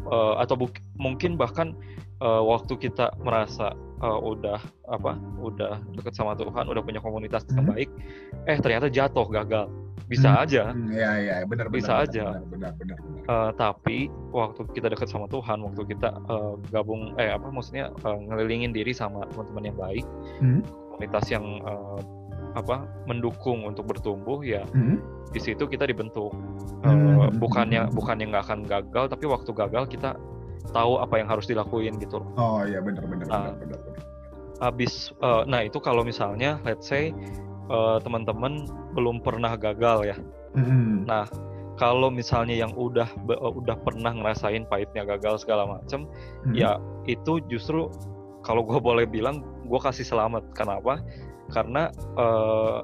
[0.06, 0.54] eh, atau
[0.96, 1.74] mungkin bahkan
[2.22, 7.66] eh, waktu kita merasa eh, udah apa udah deket sama Tuhan udah punya komunitas yang
[7.66, 7.74] Hmm.
[7.74, 7.90] baik
[8.46, 9.66] eh ternyata jatuh gagal
[10.06, 10.42] bisa Hmm.
[10.42, 11.66] aja Hmm, Iya iya benar.
[11.68, 12.24] Bisa benar, aja.
[12.26, 12.98] Benar benar benar.
[13.00, 13.24] benar.
[13.24, 13.96] Eh, tapi
[14.28, 18.92] waktu kita dekat sama Tuhan, waktu kita eh, gabung, eh apa maksudnya eh, ngelilingin diri
[18.92, 20.04] sama teman-teman yang baik,
[20.38, 20.60] Hmm.
[20.90, 22.00] komunitas yang eh,
[22.52, 25.00] apa mendukung untuk bertumbuh, ya Hmm.
[25.30, 26.34] di situ kita dibentuk.
[26.82, 27.30] Hmm.
[27.38, 30.18] bukannya bukannya nggak akan gagal, tapi waktu gagal kita
[30.70, 32.22] tahu apa yang harus dilakuin gitu.
[32.22, 32.28] loh.
[32.36, 33.50] Oh iya benar benar Ah.
[33.50, 33.78] benar benar.
[33.82, 34.02] benar.
[34.62, 37.10] Habis, eh, nah itu kalau misalnya, let's say
[37.66, 40.16] eh, teman-teman belum pernah gagal ya.
[40.52, 41.02] Hmm.
[41.02, 41.24] Nah,
[41.74, 46.06] kalau misalnya yang udah eh, udah pernah ngerasain pahitnya gagal segala macem,
[46.44, 46.52] Hmm.
[46.52, 47.90] ya itu justru
[48.42, 51.00] kalau gue boleh bilang gue kasih selamat kenapa
[51.50, 52.78] karena eh,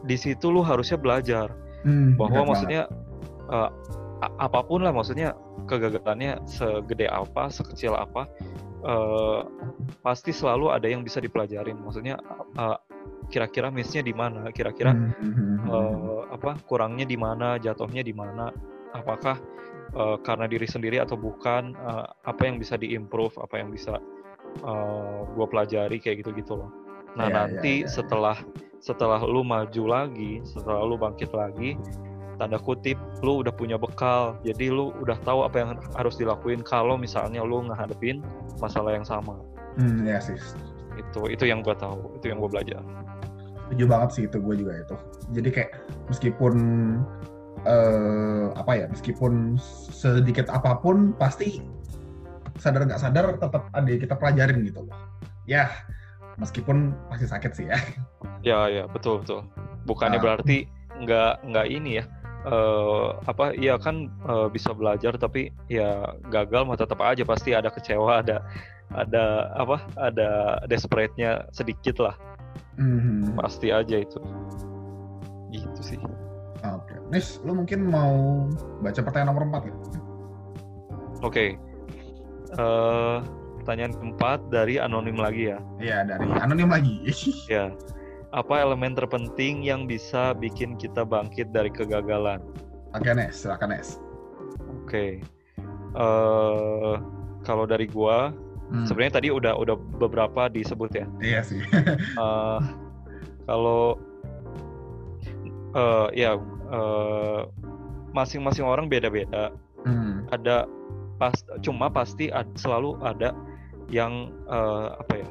[0.00, 2.82] di situ lu harusnya belajar Hmm, bahwa benar maksudnya
[3.48, 3.72] a-
[4.20, 5.32] apa pun lah maksudnya
[5.64, 8.28] kegagalannya segede apa sekecil apa
[8.84, 9.40] eh,
[10.04, 11.76] pasti selalu ada yang bisa dipelajarin.
[11.80, 12.20] Maksudnya
[12.56, 12.78] eh,
[13.32, 14.92] kira-kira missnya di mana kira-kira
[15.68, 18.52] eh, apa kurangnya di mana jatuhnya di mana
[18.92, 19.40] apakah
[19.96, 24.00] eh, karena diri sendiri atau bukan eh, apa yang bisa diimprove apa yang bisa
[25.30, 26.74] gue pelajari kayak gitu gitu loh.
[27.14, 27.90] Nah Iya, iya, nanti iya, iya.
[27.90, 28.36] setelah
[28.82, 31.78] setelah lu maju lagi setelah lu bangkit lagi
[32.40, 36.96] tanda kutip lu udah punya bekal jadi lu udah tahu apa yang harus dilakuin kalau
[36.96, 38.24] misalnya lu ngehadepin
[38.58, 39.36] masalah yang sama
[39.76, 40.34] Hmm, ya sih.
[40.96, 42.82] itu itu yang gue tahu itu yang gue belajar
[43.70, 44.96] Setuju banget sih itu gue juga itu.
[45.30, 45.70] Jadi kayak
[46.10, 46.54] meskipun
[47.62, 49.54] eh apa ya, meskipun
[49.94, 51.62] sedikit apa pun pasti
[52.58, 54.98] sadar nggak sadar tetap ada yang kita pelajarin gitu loh.
[55.46, 55.70] Ya,
[56.34, 57.78] meskipun pasti sakit sih ya.
[58.42, 59.46] Ya ya betul betul.
[59.86, 60.24] Bukannya Ah.
[60.24, 60.66] berarti
[60.98, 62.04] nggak nggak ini ya.
[62.40, 67.68] Eh apa ya kan eh, bisa belajar tapi ya gagal mah tetap aja pasti ada
[67.68, 68.40] kecewa ada
[68.90, 69.24] ada
[69.54, 70.28] apa ada
[70.64, 72.16] desperate-nya sedikit lah
[72.74, 73.36] Hmm.
[73.36, 74.16] pasti aja itu
[75.50, 76.00] gitu sih
[76.60, 76.92] Oke.
[77.08, 78.44] Nis, lu mungkin mau
[78.80, 79.74] baca pertanyaan nomor 4 ya?
[81.20, 81.44] oke
[82.50, 83.16] eh
[83.60, 86.94] pertanyaan keempat dari anonim lagi ya Iya, dari anonim lagi.
[87.46, 87.68] ya
[88.30, 92.38] apa elemen terpenting yang bisa bikin kita bangkit dari kegagalan
[92.90, 94.02] Oke, Nes, silakan Nes.
[94.82, 95.22] Oke.
[95.94, 96.94] eh
[97.46, 98.34] kalau dari gua
[98.70, 98.86] Hmm.
[98.86, 101.06] Sebenarnya tadi udah udah beberapa disebut ya.
[101.18, 101.58] Iya sih.
[102.14, 102.62] uh,
[103.50, 103.98] kalau
[105.74, 106.38] uh, ya
[106.70, 107.50] uh,
[108.14, 109.50] masing-masing orang beda-beda.
[109.82, 110.22] Hmm.
[110.30, 110.70] Ada
[111.18, 111.34] pas
[111.66, 113.34] cuma pasti ad, selalu ada
[113.90, 115.28] yang uh, apa ya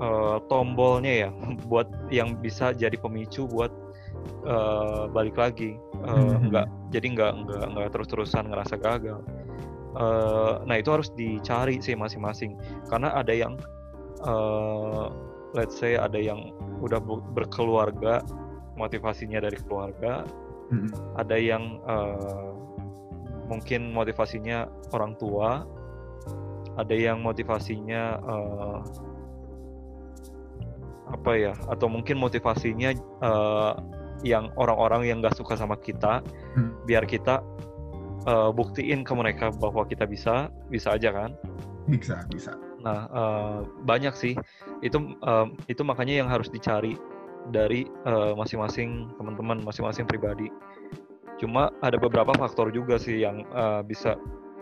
[0.00, 1.30] uh, tombolnya ya
[1.70, 3.70] buat yang bisa jadi pemicu buat
[4.48, 5.76] uh, balik lagi.
[6.00, 6.48] Uh, hmm.
[6.48, 9.20] nggak jadi nggak nggak nggak terus-terusan ngerasa gagal.
[9.90, 12.56] Uh, nah itu harus dicari sih masing-masing.
[12.88, 13.60] Karena ada yang
[14.24, 15.12] uh,
[15.52, 16.98] let's say ada yang udah
[17.36, 18.24] berkeluarga
[18.74, 20.24] motivasinya dari keluarga.
[20.70, 20.86] Hmm.
[21.18, 22.54] ada yang uh,
[23.50, 25.66] mungkin motivasinya orang tua.
[26.78, 28.78] Ada yang motivasinya uh,
[31.10, 33.74] apa ya atau mungkin motivasinya uh,
[34.22, 36.20] yang orang-orang yang gak suka sama kita
[36.56, 36.84] hmm.
[36.84, 37.40] biar kita
[38.28, 41.30] uh, buktiin ke mereka bahwa kita bisa bisa aja kan?
[41.88, 42.54] Bisa bisa.
[42.84, 44.34] Nah uh, banyak sih.
[44.84, 46.96] Itu uh, itu makanya yang harus dicari
[47.50, 47.88] dari
[48.36, 50.52] masing-masing uh, teman-teman masing-masing pribadi.
[51.40, 54.20] Cuma ada beberapa faktor juga sih yang uh, bisa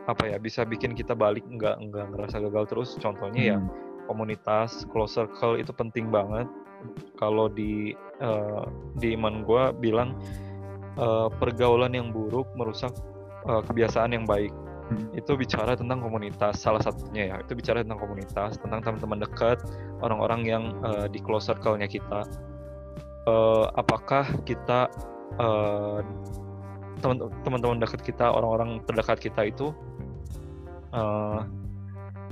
[0.09, 2.91] apa ya bisa bikin kita balik nggak nggak ngerasa gagal terus.
[3.03, 3.67] Contohnya ya, hmm.
[3.67, 6.49] ya komunitas close circle itu penting banget.
[7.21, 7.93] Kalau di
[8.25, 8.65] uh,
[8.97, 10.17] di iman gue bilang
[10.97, 12.91] uh, pergaulan yang buruk merusak
[13.45, 14.51] uh, kebiasaan yang baik.
[14.89, 15.05] Hmm.
[15.13, 17.37] itu bicara tentang komunitas salah satunya ya.
[17.45, 19.61] Itu bicara tentang komunitas tentang teman-teman dekat
[20.01, 22.25] orang-orang yang uh, di close circle-nya kita.
[23.29, 24.89] Uh, apakah kita
[25.37, 26.01] uh,
[27.45, 29.77] teman-teman dekat kita orang-orang terdekat kita itu
[30.97, 31.45] uh,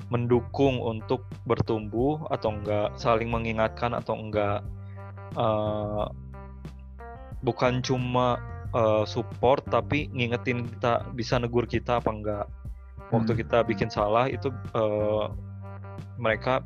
[0.06, 4.62] mendukung untuk bertumbuh atau enggak saling mengingatkan atau enggak
[5.34, 6.06] uh,
[7.42, 8.38] bukan cuma
[8.70, 12.46] uh, support tapi ngingetin kita bisa negur kita apa enggak.
[13.10, 13.40] Waktu hmm.
[13.46, 15.30] kita bikin salah itu uh,
[16.18, 16.62] mereka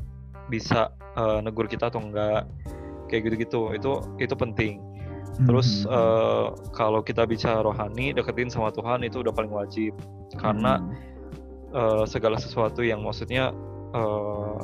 [0.53, 2.45] bisa uh, negur kita atau enggak
[3.09, 3.73] kayak gitu-gitu.
[3.73, 4.85] Itu itu penting.
[5.41, 9.97] Terus uh, kalau kita bicara rohani deketin sama Tuhan itu udah paling wajib.
[10.37, 11.10] Karena hmm
[11.75, 13.55] uh, segala sesuatu yang maksudnya
[13.95, 14.59] uh,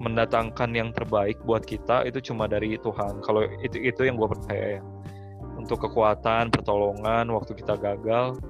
[0.00, 3.20] mendatangkan yang terbaik buat kita itu cuma dari Tuhan.
[3.20, 4.82] Kalau itu itu yang gue percaya ya.
[5.60, 8.40] Untuk kekuatan, pertolongan waktu kita gagal,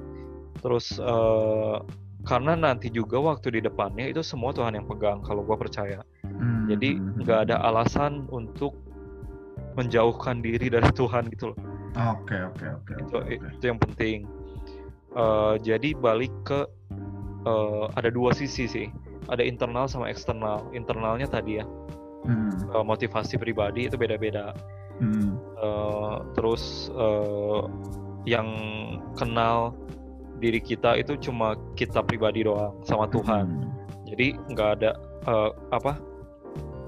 [0.62, 1.82] terus uh,
[2.22, 5.18] karena nanti juga waktu di depannya itu semua Tuhan yang pegang.
[5.26, 6.06] Kalau gue percaya.
[6.22, 6.70] Hmm.
[6.70, 8.78] Jadi nggak ada alasan untuk
[9.74, 11.58] menjauhkan diri dari Tuhan gitu loh.
[12.14, 12.92] Oke oke oke.
[12.94, 14.30] Itu itu yang penting.
[15.10, 16.62] Uh, jadi balik ke
[17.46, 18.86] uh, ada dua sisi sih
[19.28, 21.64] ada internal sama eksternal internalnya tadi ya
[22.26, 22.72] hmm.
[22.74, 24.52] uh, motivasi pribadi itu beda-beda
[24.98, 25.38] hmm.
[25.60, 27.68] uh, terus uh,
[28.28, 28.48] yang
[29.16, 29.72] kenal
[30.40, 33.68] diri kita itu cuma kita pribadi doang sama Tuhan hmm.
[34.08, 34.90] jadi nggak ada
[35.28, 36.09] uh, apa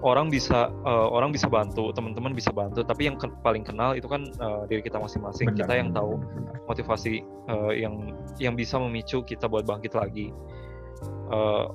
[0.03, 4.11] orang bisa uh, orang bisa bantu teman-teman bisa bantu tapi yang ke paling kenal itu
[4.11, 5.55] kan uh, diri kita masing-masing.
[5.55, 6.19] Kita yang tahu
[6.67, 8.13] motivasi uh, yang
[8.43, 10.35] yang bisa memicu kita buat bangkit lagi.
[11.33, 11.71] Uh,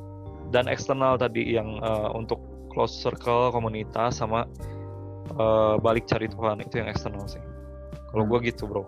[0.52, 2.40] dan eksternal tadi yang uh, untuk
[2.72, 4.48] close circle komunitas sama
[5.36, 7.42] uh, balik cari Tuhan itu yang eksternal sih.
[8.12, 8.32] Kalau hmm.
[8.32, 8.84] gue gitu bro.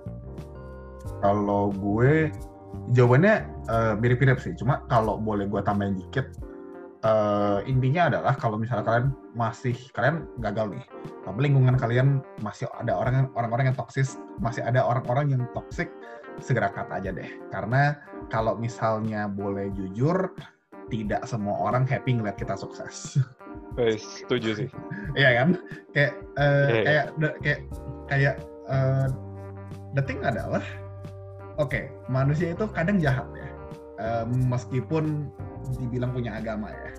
[1.19, 2.31] Kalau gue
[2.95, 4.55] jawabannya uh, mirip-mirip sih.
[4.55, 6.31] Cuma kalau boleh gue tambahin dikit
[7.03, 10.83] uh, intinya adalah kalau misalnya kalian masih kalian gagal nih,
[11.23, 15.91] tapi lingkungan kalian masih ada orang orang-orang yang toksis, masih ada orang-orang yang toksik,
[16.43, 17.29] segera cut aja deh.
[17.51, 17.95] Karena
[18.27, 20.33] kalau misalnya boleh jujur,
[20.89, 23.15] tidak semua orang happy ngeliat kita sukses.
[23.77, 24.69] Eh, setuju sih.
[25.15, 25.49] Iya kan?
[25.93, 26.83] Kayak uh, yeah, iya.
[26.83, 27.33] kayak yeah.
[27.39, 27.59] kayak
[28.09, 28.35] kayak
[28.67, 29.07] uh,
[29.95, 30.61] the thing adalah
[31.55, 33.49] oke, okay, manusia itu kadang jahat ya.
[33.99, 35.27] Uh, meskipun
[35.77, 36.91] dibilang punya agama ya.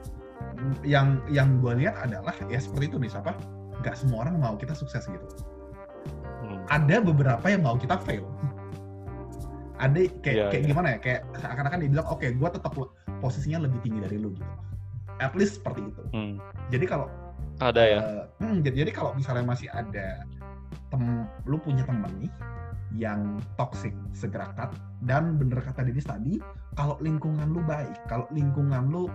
[0.82, 3.36] Yang yang gue lihat adalah ya seperti itu nih siapa
[3.80, 5.28] nggak semua orang mau kita sukses gitu.
[6.40, 6.64] Hmm.
[6.72, 8.24] ada beberapa yang mau kita fail.
[9.80, 10.70] Ada kayak yeah, kayak yeah.
[10.72, 10.98] gimana ya?
[10.98, 12.72] Kayak seakan-akan dibilang oke okay, gue tetap
[13.20, 14.52] posisinya lebih tinggi dari lu gitu.
[15.20, 16.02] At least seperti itu.
[16.16, 16.40] Hmm.
[16.72, 17.06] jadi kalau
[17.60, 17.98] ada ya?
[18.00, 20.24] uh, hmm, jadi, jadi kalau misalnya masih ada
[20.90, 21.02] tem
[21.44, 22.32] lu punya temen nih
[22.98, 24.74] yang toxic segera cut
[25.06, 26.42] dan bener kata Dennis tadi
[26.74, 29.06] kalau lingkungan lu baik kalau lingkungan lu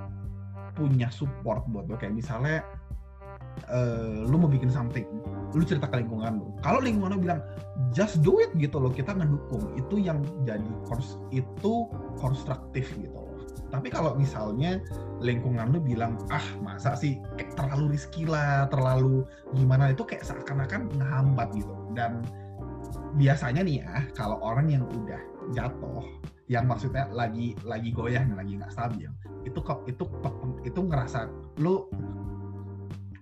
[0.75, 2.63] punya support buat lo kayak misalnya
[3.71, 5.07] uh, lu mau bikin something
[5.55, 6.51] lu cerita ke lingkungan lu.
[6.59, 7.39] Kalau lingkungan lu bilang
[7.95, 11.87] just do it gitu loh kita ngedukung itu yang jadi kons itu
[12.19, 13.31] konstruktif gitu loh.
[13.71, 14.83] Tapi kalau misalnya
[15.23, 19.23] lingkungan lu bilang ah masa sih kayak terlalu risky lah terlalu
[19.55, 21.71] gimana itu kayak seakan-akan ngehambat gitu.
[21.95, 22.19] Dan
[23.15, 26.03] biasanya nih ya kalau orang yang udah jatuh
[26.45, 29.09] yang maksudnya lagi lagi goyah lagi nggak stabil
[29.45, 31.89] itu kok itu ke- itu ngerasa lu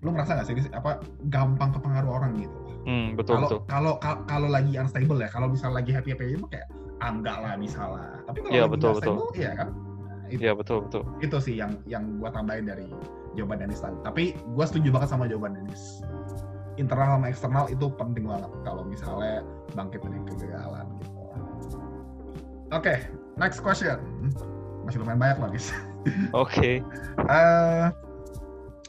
[0.04, 1.00] lu ngerasa nggak sih apa
[1.32, 2.58] gampang kepengaruh orang gitu?
[2.84, 6.52] Hmm, betul kalau kalau kal- kalau lagi unstable ya kalau misal lagi happy happy mah
[6.52, 6.68] kayak
[7.00, 9.16] ah, enggak lah misalnya tapi kalau Iya, lagi betul, nggak betul.
[9.40, 9.70] iya kan?
[10.28, 11.02] Itu, Iya betul betul.
[11.24, 12.88] itu sih yang yang gua tambahin dari
[13.40, 13.96] jawaban Dennis tadi.
[14.04, 16.04] Tapi gua setuju banget sama jawaban Dennis
[16.76, 21.12] internal sama eksternal itu penting banget kalau misalnya bangkit dari kegagalan gitu
[22.70, 22.94] oke
[23.36, 23.98] next question
[24.84, 25.70] masih lumayan banyak loh guys
[26.36, 26.84] Oke.
[27.32, 27.86] eh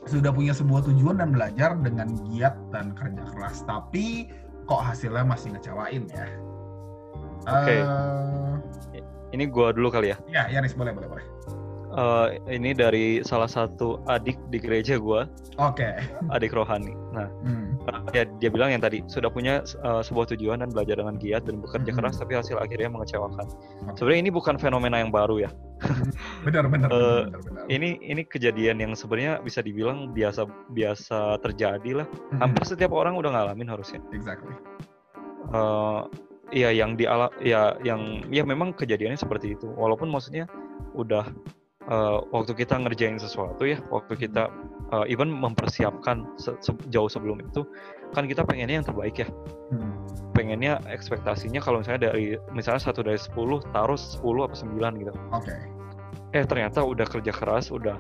[0.05, 4.29] sudah punya sebuah tujuan dan belajar dengan giat dan kerja keras, tapi
[4.67, 6.27] kok hasilnya masih ngecewain ya?
[7.47, 7.77] Oke.
[8.93, 9.01] Eh,
[9.33, 10.19] Ini gua dulu kali ya.
[10.27, 11.25] ya, Yanis boleh, boleh, boleh.
[11.89, 15.25] Eh, ini dari salah satu adik di gereja gua,
[15.57, 15.87] Oke.
[16.29, 16.93] adik rohani.
[17.15, 17.74] Nah, Hmm.
[18.17, 21.61] Ya dia bilang yang tadi sudah punya eh, sebuah tujuan dan belajar dengan giat dan
[21.61, 21.99] bekerja Mhm.
[22.01, 23.47] keras, tapi hasil akhirnya mengecewakan.
[23.99, 25.51] Sebenarnya ini bukan fenomena yang baru ya.
[26.47, 27.65] Benar, benar, Eh, benar, benar, benar.
[27.69, 32.07] Ini ini kejadian yang sebenarnya bisa dibilang biasa biasa terjadi lah.
[32.33, 32.41] Mhm.
[32.41, 34.01] Hampir setiap orang udah ngalamin harusnya.
[34.13, 34.55] Exactly.
[35.53, 36.03] eh
[36.55, 39.67] Iya yang di ala ya yang ya memang kejadiannya seperti itu.
[39.75, 40.47] Walaupun maksudnya
[40.95, 41.27] udah
[41.85, 44.49] eh, waktu kita ngerjain sesuatu ya, waktu kita
[44.95, 47.67] eh, even mempersiapkan se- se- jauh sebelum itu,
[48.15, 49.29] kan kita pengennya yang terbaik ya.
[49.75, 50.07] Hmm.
[50.31, 53.35] Pengennya ekspektasinya kalau misalnya dari misalnya satu dari 10
[53.75, 55.13] taruh 10 apa 9 gitu.
[55.35, 55.55] Oke.
[56.35, 57.99] Eh ternyata udah kerja keras, udah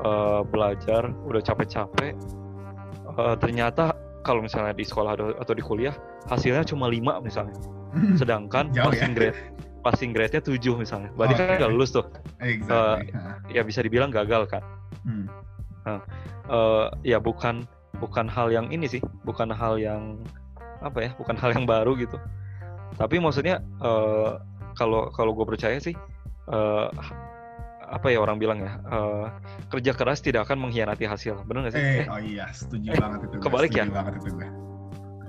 [0.00, 2.16] eh, belajar, udah capek-capek.
[3.10, 5.92] eh, ternyata kalau misalnya di sekolah atau, atau di kuliah
[6.28, 7.56] hasilnya cuma 5 misalnya.
[8.14, 9.02] sedangkan Jauh ya.
[9.02, 9.38] passing grade
[9.80, 11.10] passing grade-nya 7 misalnya.
[11.16, 11.56] Berarti kan Oke.
[11.58, 12.06] nggak lulus tuh.
[12.38, 13.10] Exactly.
[13.16, 13.40] Hah.
[13.48, 14.62] Ya bisa dibilang gagal kan.
[15.02, 15.26] Hmm.
[15.86, 17.64] Eh ya bukan
[18.00, 20.18] bukan hal yang ini sih, bukan hal yang
[20.80, 22.16] apa ya, bukan hal yang baru gitu.
[22.96, 24.30] Tapi maksudnya eh
[24.76, 25.94] kalau kalau gue percaya sih
[26.50, 26.88] eh
[27.90, 29.26] apa ya orang bilang ya, eh,
[29.66, 31.42] kerja keras tidak akan mengkhianati hasil.
[31.42, 31.82] Bener nggak sih?
[31.82, 33.36] Eh, Eh, oh iya, setuju eh, banget itu.
[33.42, 33.94] kebalik setuju ya?
[33.98, 34.48] banget itu gue.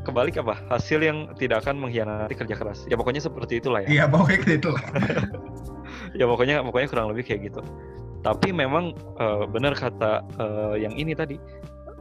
[0.02, 0.54] kebalik apa?
[0.70, 2.86] Hasil yang tidak akan mengkhianati kerja keras.
[2.86, 3.90] Ya pokoknya seperti itulah ya.
[3.90, 4.84] Iya, pokoknya lah.
[6.20, 7.62] ya pokoknya pokoknya kurang lebih kayak gitu
[8.22, 11.36] tapi memang eh, benar kata eh, yang ini tadi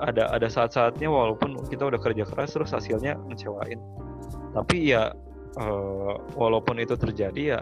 [0.01, 3.81] ada ada saat-saatnya walaupun kita udah kerja keras terus hasilnya ngecewain
[4.53, 5.13] tapi ya
[5.57, 7.61] eh, walaupun itu terjadi ya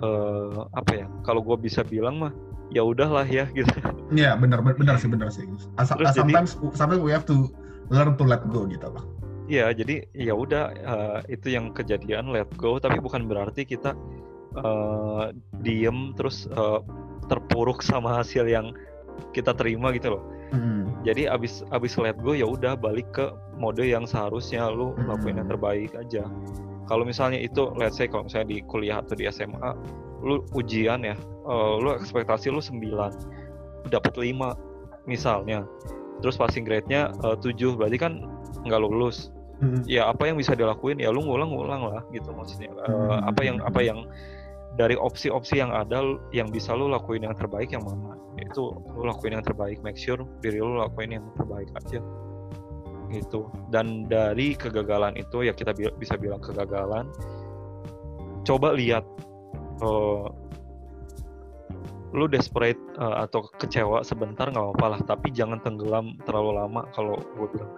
[0.00, 2.32] eh, apa ya kalau gue bisa bilang mah
[2.68, 3.72] ya udahlah ya gitu
[4.10, 5.42] Iya, benar, benar sih, benar sih.
[5.78, 7.50] As- Terus jadi- sometimes, sometimes we have to
[7.90, 9.02] learn to let go gitu loh.
[9.46, 13.94] ya jadi ya udah eh, itu yang kejadian let go tapi bukan berarti kita
[14.58, 15.24] eh,
[15.60, 16.80] diem terus eh,
[17.26, 18.72] terpuruk sama hasil yang
[19.32, 20.86] kita terima gitu loh Hmm.
[21.02, 23.26] jadi abis abis let go ya udah balik ke
[23.58, 25.10] mode yang seharusnya lu Hmm.
[25.10, 26.22] lakuin yang terbaik aja
[26.86, 29.74] kalau misalnya itu let's say kalau misalnya di kuliah atau di SMA
[30.22, 33.10] lu ujian ya eh, lu ekspektasi lu 9
[33.90, 34.54] dapat 5
[35.04, 35.66] misalnya
[36.22, 38.12] terus passing grade-nya eh, 7 berarti kan
[38.62, 39.80] nggak lulus Hmm.
[39.88, 43.24] ya apa yang bisa dilakuin ya lu ngulang-ngulang lah gitu maksudnya Eh, Hmm.
[43.24, 44.04] apa yang apa yang
[44.76, 48.20] dari opsi-opsi yang ada yang bisa lu lakuin yang terbaik yang mana?
[48.36, 52.04] Itu lu lakuin yang terbaik make sure diri lu lakuin yang terbaik aja.
[53.08, 53.48] Gitu.
[53.72, 57.08] Dan dari kegagalan itu ya kita bi- bisa bilang kegagalan
[58.46, 59.02] coba lihat
[59.82, 60.26] eh,
[62.14, 67.16] lu desperate eh, atau kecewa sebentar nggak apa-apa lah tapi jangan tenggelam terlalu lama kalau
[67.16, 67.72] gue bilang.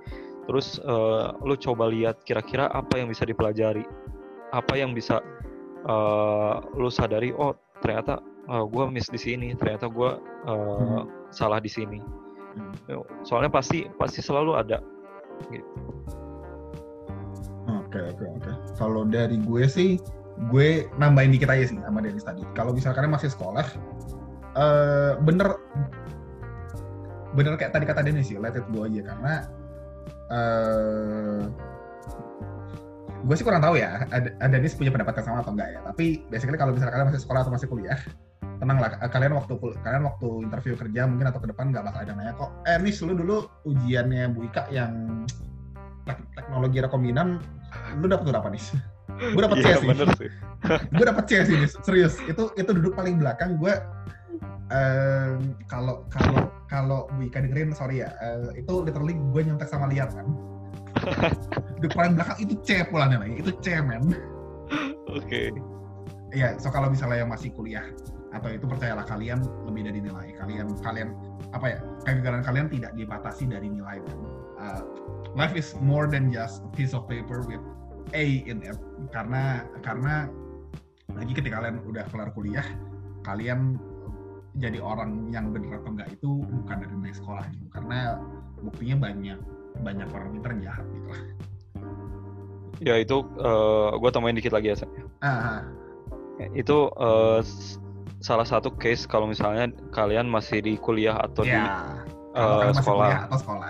[0.51, 3.87] Terus eh, lu coba lihat kira-kira apa yang bisa dipelajari
[4.49, 5.21] apa yang bisa
[5.87, 10.11] eh, lu sadari oh ternyata gue miss di sini ternyata gue
[10.49, 11.05] Hmm.
[11.29, 12.01] salah di sini
[12.57, 13.05] Hmm.
[13.21, 14.81] soalnya pasti pasti selalu ada
[17.69, 18.53] Oke oke oke.
[18.77, 19.97] Kalau dari gue sih,
[20.53, 22.45] gue nambahin dikit aja sih sama Dennis tadi.
[22.53, 23.65] Kalau misalkan masih sekolah,
[24.57, 25.57] eh bener
[27.33, 29.35] bener kayak tadi kata Dennis sih, let it go aja karena
[30.33, 31.41] eh
[33.19, 35.81] gue sih kurang tahu ya, ada, ada Dennis punya pendapat yang sama atau enggak ya.
[35.83, 37.99] Tapi basically kalau misalnya kalian masih sekolah atau masih kuliah,
[38.59, 39.53] tenang lah, kalian waktu
[39.83, 42.51] kalian waktu interview kerja mungkin atau ke depan nggak bakal ada nanya kok.
[42.67, 45.25] Eh, Nis, lu dulu ujiannya Bu Ika yang
[46.07, 47.43] tek- teknologi rekombinan
[47.99, 48.63] lu dapet berapa nih?
[49.19, 49.89] gue dapet C Iya, sih.
[49.91, 50.31] sih
[50.99, 51.73] gue dapet C sih, Nis.
[51.83, 52.15] serius.
[52.31, 53.75] Itu itu duduk paling belakang gue
[55.67, 60.13] kalau kalau kalau Bu Ika dengerin sorry ya, eh, itu literally gue nyontek sama lihat
[60.13, 60.29] kan.
[61.97, 64.13] paling belakang itu C pulangnya lagi, itu C men.
[65.09, 65.43] oke.
[66.35, 67.85] Iya, so kalau misalnya yang masih kuliah
[68.37, 70.37] atau itu percayalah kalian lebih dari nilai.
[70.37, 71.09] Kalian kalian
[71.57, 74.19] apa ya kegagalan kalian tidak dibatasi dari nilai kan.
[74.59, 74.83] Uh,
[75.33, 77.63] life is more than just a piece of paper with
[78.13, 78.77] A in it.
[79.09, 80.29] Karena karena
[81.17, 82.65] lagi ketika kalian udah kelar kuliah
[83.25, 83.81] kalian
[84.59, 87.67] jadi orang yang bener atau enggak itu bukan dari naik sekolah gitu.
[87.73, 88.21] Karena
[88.61, 89.39] buktinya banyak
[89.83, 91.23] banyak orang pinter yang jahat gitu lah
[92.79, 94.79] Ya itu uh, gue tambahin dikit lagi ya.
[94.79, 94.87] Sam.
[95.19, 95.67] ah,
[96.55, 97.43] Itu uh,
[98.23, 102.07] salah satu case kalau misalnya kalian masih di kuliah atau di ya
[102.39, 103.11] uh, sekolah.
[103.11, 103.69] kuliah atau sekolah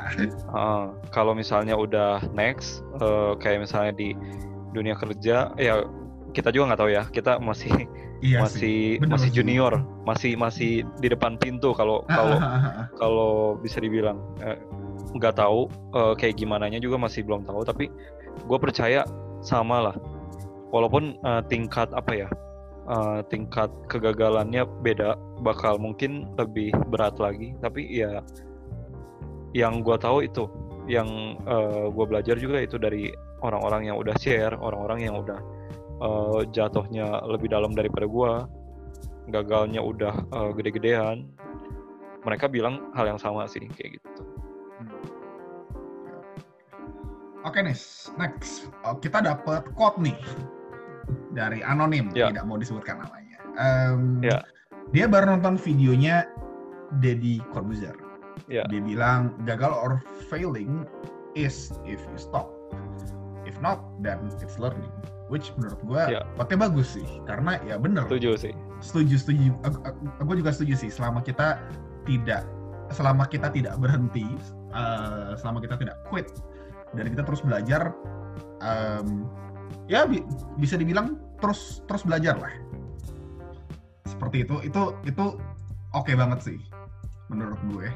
[0.52, 0.84] Uh,
[1.16, 4.12] kalau misalnya udah next, uh, kayak misalnya di
[4.76, 5.88] dunia kerja, ya
[6.36, 7.02] kita juga nggak tahu ya.
[7.08, 7.72] Kita masih
[8.20, 9.36] iya sih masih bener masih sih.
[9.40, 9.72] junior,
[10.04, 12.86] masih masih di depan pintu kalau Ah, kalau ah, ah, ah.
[13.00, 14.58] kalau bisa dibilang Eh,
[15.16, 17.64] nggak tahu eh, kayak gimana nya juga masih belum tahu.
[17.64, 17.88] Tapi
[18.44, 19.04] gue percaya
[19.40, 19.96] sama lah.
[20.74, 22.28] Walaupun eh, tingkat apa ya,
[22.90, 27.56] eh, tingkat kegagalannya beda, bakal mungkin lebih berat lagi.
[27.60, 28.20] Tapi ya
[29.56, 30.44] yang gue tahu itu
[30.88, 31.36] yang
[31.92, 35.38] gue belajar juga itu dari orang-orang yang udah share orang-orang yang udah
[36.02, 38.32] eh, jatuhnya lebih dalam daripada gue
[39.30, 41.28] gagalnya udah eh, gede-gedean
[42.26, 44.22] mereka bilang hal yang sama sih kayak gitu
[47.46, 47.76] Oke nih,
[48.18, 48.66] next.
[48.82, 50.16] Oh, kita dapat quote nih
[51.32, 52.28] dari anonim, Ya.
[52.28, 53.38] tidak mau disebutkan namanya.
[53.56, 54.42] Em, Ya.
[54.90, 56.26] Dia baru nonton videonya
[56.98, 57.94] Deddy Corbuzier.
[58.48, 58.64] Ya.
[58.66, 60.82] Dia bilang gagal or failing
[61.32, 62.48] is if you stop.
[63.44, 64.90] If not, then it's learning.
[65.28, 66.20] Which menurut gua Ya.
[66.36, 68.08] quote-nya bagus sih, karena ya bener.
[68.08, 69.42] setuju sih Setuju, setuju.
[70.22, 70.86] Gue juga setuju sih.
[70.88, 71.58] Selama kita
[72.06, 72.46] tidak,
[72.94, 74.22] selama kita tidak berhenti,
[74.72, 76.28] eh, selama kita tidak quit,
[76.96, 77.92] dan kita terus belajar,
[78.60, 79.24] em,
[79.88, 80.24] ya bi-
[80.56, 82.52] bisa dibilang terus terus belajar lah.
[84.08, 85.24] Seperti itu, itu itu
[85.92, 86.58] oke banget sih,
[87.28, 87.88] menurut gue.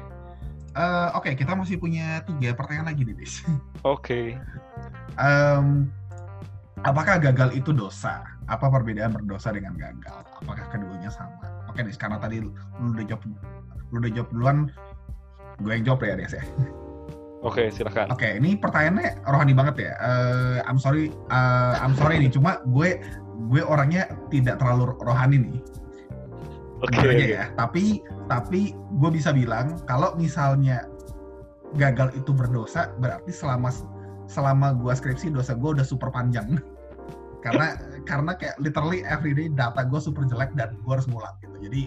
[0.73, 3.45] Eh, oke, kita masih punya tiga pertanyaan lagi nih, Dis.
[3.85, 4.33] oke
[5.21, 5.85] Em,
[6.81, 8.25] apakah gagal itu dosa?
[8.49, 10.25] Apa perbedaan berdosa dengan gagal?
[10.41, 11.45] Apakah keduanya sama?
[11.69, 12.49] Oke nih, karena tadi lu
[12.81, 13.21] udah jawab,
[13.93, 14.57] lu udah jawab duluan,
[15.61, 16.43] gue yang jawab ya, Des ya.
[17.43, 19.93] oke silahkan Oke, ini pertanyaannya rohani banget ya.
[19.99, 23.03] Eh, I'm sorry, eh, I'm sorry nih, cuma gue
[23.51, 25.55] gue orangnya tidak terlalu rohani nih.
[26.83, 27.43] oke aja ya.
[27.55, 30.87] Tapi tapi gue bisa bilang kalau misalnya
[31.75, 33.69] gagal itu berdosa, berarti selama
[34.29, 36.57] selama gue skripsi dosa gue udah super panjang.
[37.43, 37.75] karena
[38.07, 41.57] karena kayak literally everyday data gue super jelek dan gue harus ngulang gitu.
[41.67, 41.81] Jadi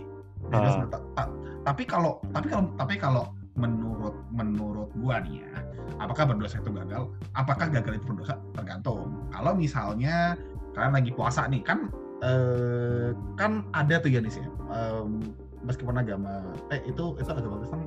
[0.53, 1.33] ta- ta-
[1.65, 3.25] tapi kalau tapi kalau tapi kalau
[3.57, 5.53] menurut menurut gua nih ya,
[5.99, 7.09] apakah berdosa itu gagal?
[7.33, 8.37] Apakah gagal itu berdosa?
[8.53, 9.29] Tergantung.
[9.33, 10.37] Kalau misalnya
[10.77, 11.89] kalian lagi puasa nih kan
[12.21, 15.33] eh, kan ada tuh ya nih sih em,
[15.65, 17.81] meskipun agama eh itu itu agama Kristen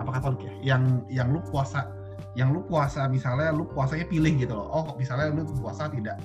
[0.00, 1.84] apa Katolik ya yang yang lu puasa
[2.32, 6.16] yang lu puasa misalnya lu puasanya pilih gitu loh oh misalnya lu puasa tidak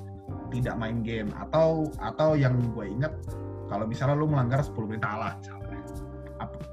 [0.53, 3.11] tidak main game atau atau yang gue inget
[3.67, 5.33] kalau misalnya lu melanggar 10 perintah Allah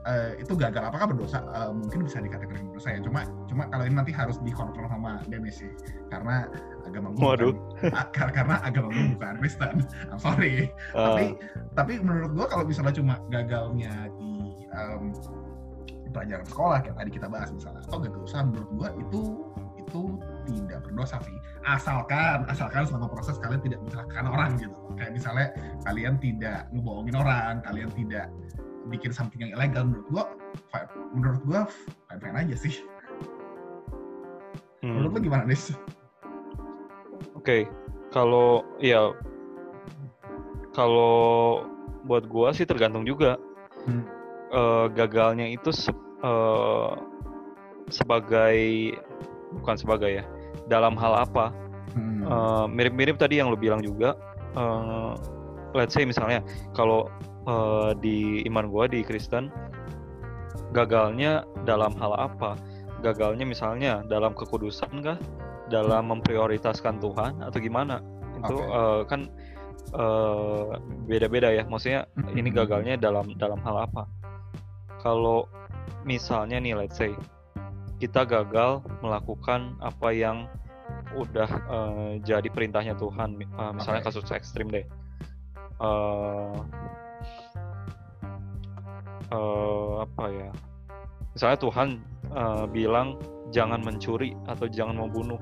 [0.07, 0.89] eh, itu gagal.
[0.89, 1.43] Apakah berdosa?
[1.43, 3.01] Eh, mungkin bisa dikategorikan berdosa ya.
[3.03, 5.71] Cuma cuma kalau ini nanti harus dikontrol sama Dennis sih.
[6.09, 6.47] Karena
[6.87, 7.53] agama gue Waduh.
[7.55, 9.75] bukan, ah, kar- karena agama gue bukan Kristen.
[10.11, 10.71] I'm sorry.
[10.93, 11.25] Ah, tapi
[11.75, 14.33] tapi menurut gua kalau misalnya cuma gagalnya di
[14.73, 15.13] em,
[16.13, 19.23] pelajaran sekolah kayak tadi kita bahas misalnya atau gagal usaha menurut gua itu
[19.81, 20.01] itu
[20.49, 21.37] tidak berdosa sih.
[21.65, 24.77] Asalkan asalkan selama proses kalian tidak mencelakakan orang gitu.
[24.99, 25.47] Kayak misalnya
[25.85, 28.27] kalian tidak ngebohongin orang kalian tidak
[28.89, 30.25] bikin something yang ilegal menurut gua
[30.71, 31.61] fi- menurut gua
[32.09, 32.75] fine fine aja sih
[34.83, 34.91] hmm.
[34.99, 35.71] menurut lu gimana nis
[37.33, 37.67] Oke,
[38.15, 39.11] kalau ya
[40.71, 41.63] kalau
[42.07, 43.39] buat gua sih tergantung juga
[43.83, 44.07] Hmm.
[44.53, 45.91] Eh, gagalnya itu se-
[46.23, 46.93] eh,
[47.91, 48.95] sebagai
[49.59, 50.25] bukan sebagai ya
[50.71, 51.51] dalam hal apa
[51.93, 52.23] Hmm.
[52.23, 54.15] Eh, mirip-mirip tadi yang lu bilang juga
[54.55, 55.13] eh,
[55.75, 57.11] let's say misalnya kalau
[57.45, 59.51] eh, di iman gua di Kristen
[60.73, 62.57] gagalnya dalam hal apa
[63.03, 65.19] gagalnya misalnya dalam kekudusan kah
[65.69, 68.01] dalam memprioritaskan Tuhan atau gimana
[68.41, 68.69] itu Oke.
[68.69, 69.21] eh, kan
[69.93, 70.71] eh,
[71.09, 72.37] beda-beda ya maksudnya Hmm.
[72.37, 74.07] ini gagalnya dalam dalam hal apa
[75.03, 75.45] kalau
[76.07, 77.13] misalnya nih let's say
[77.99, 80.47] kita gagal melakukan apa yang
[81.13, 84.09] udah eh, jadi perintahnya Tuhan eh, misalnya Oke.
[84.13, 84.87] kasus ekstrim deh
[85.83, 86.55] Eh,
[89.33, 90.51] eh, apa ya
[91.33, 91.89] misalnya Tuhan
[92.29, 93.17] eh, bilang
[93.51, 95.41] jangan mencuri atau jangan membunuh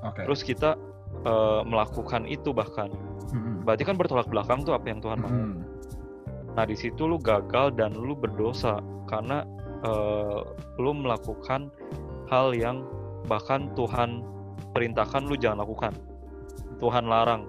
[0.00, 0.74] oke terus kita
[1.22, 2.88] eh, melakukan itu bahkan
[3.26, 3.66] Hmm.
[3.66, 5.58] berarti kan bertolak belakang tuh apa yang Tuhan mau Hmm.
[6.54, 8.78] Nah di situ lu gagal dan lu berdosa
[9.10, 9.42] karena
[9.82, 10.40] eh,
[10.78, 11.68] lu melakukan
[12.30, 12.86] hal yang
[13.26, 14.22] bahkan Tuhan
[14.72, 15.92] perintahkan lu jangan lakukan.
[16.78, 17.44] Tuhan larang.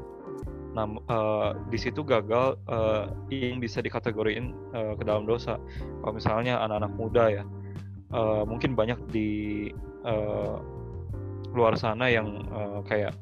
[0.78, 5.58] Nah, uh, di situ gagal uh, yang bisa dikategoriin uh, ke dalam dosa.
[6.06, 7.44] Kalau misalnya anak-anak muda ya,
[8.14, 9.30] uh, mungkin banyak di
[10.06, 10.62] uh,
[11.58, 13.18] luar sana yang uh, kayak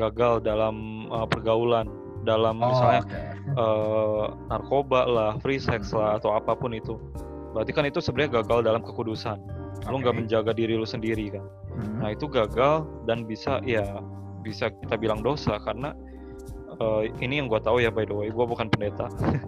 [0.00, 1.84] gagal dalam uh, pergaulan,
[2.24, 3.20] dalam Oh, misalnya oke.
[3.60, 6.96] uh, narkoba lah, free sex lah atau apa pun itu.
[7.52, 9.36] Berarti kan itu sebenarnya gagal dalam kekudusan.
[9.92, 11.44] Lu nggak menjaga diri lu sendiri kan.
[11.76, 12.00] Hmm.
[12.00, 14.00] Nah itu gagal dan bisa ya
[14.40, 15.92] bisa kita bilang dosa karena
[16.80, 18.28] eh, ini yang gue tahu ya by the way.
[18.30, 19.08] Gue bukan pendeta.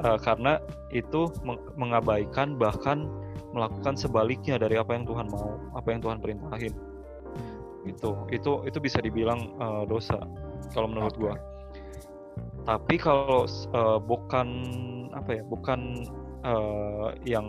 [0.00, 0.56] Eh, karena
[0.96, 3.04] itu meng- mengabaikan bahkan
[3.52, 6.72] melakukan sebaliknya dari apa yang Tuhan mau apa yang Tuhan perintahin.
[7.84, 10.16] Itu itu itu bisa dibilang eh, dosa
[10.72, 11.36] kalau menurut gue
[12.68, 14.48] tapi kalau eh, bukan
[15.16, 15.80] apa ya bukan
[16.44, 17.46] eh, yang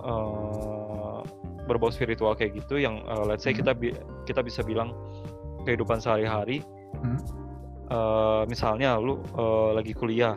[0.00, 1.20] eh,
[1.66, 3.60] berbau spiritual kayak gitu yang eh, let's say Hmm.
[3.64, 4.92] kita bi- kita bisa bilang
[5.66, 6.62] kehidupan sehari-hari
[7.00, 7.18] Hmm.
[7.86, 10.34] eh, misalnya lu eh, lagi kuliah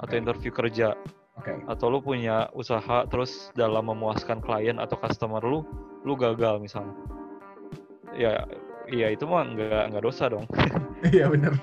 [0.00, 0.20] atau Oke.
[0.20, 0.96] interview kerja
[1.36, 1.52] Oke.
[1.68, 5.64] atau lu punya usaha terus dalam memuaskan klien atau customer lu
[6.04, 6.96] lu gagal misalnya
[8.16, 8.44] ya
[8.88, 10.44] ya itu mah nggak nggak dosa dong
[11.14, 11.56] Iya benar.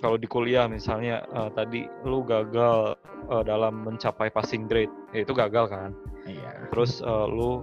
[0.00, 2.96] kalau di kuliah misalnya eh, tadi lu gagal
[3.28, 5.90] eh, dalam mencapai passing grade ya itu gagal kan
[6.24, 6.68] Iya.
[6.72, 7.60] terus eh, lu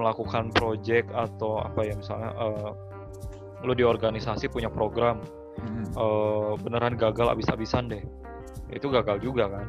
[0.00, 2.70] melakukan project atau apa ya misalnya eh,
[3.64, 5.20] lu di organisasi punya program
[5.54, 5.86] Hmm.
[5.86, 8.02] eh, beneran gagal abis-abisan deh
[8.74, 9.66] itu gagal juga kan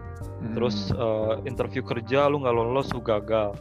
[0.52, 0.98] terus Hmm.
[0.98, 3.54] eh, interview kerja lu nggak lolos lu gagal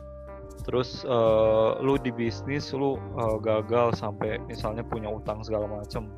[0.64, 6.09] terus eh, lu di bisnis lu eh, gagal sampai misalnya punya utang segala macem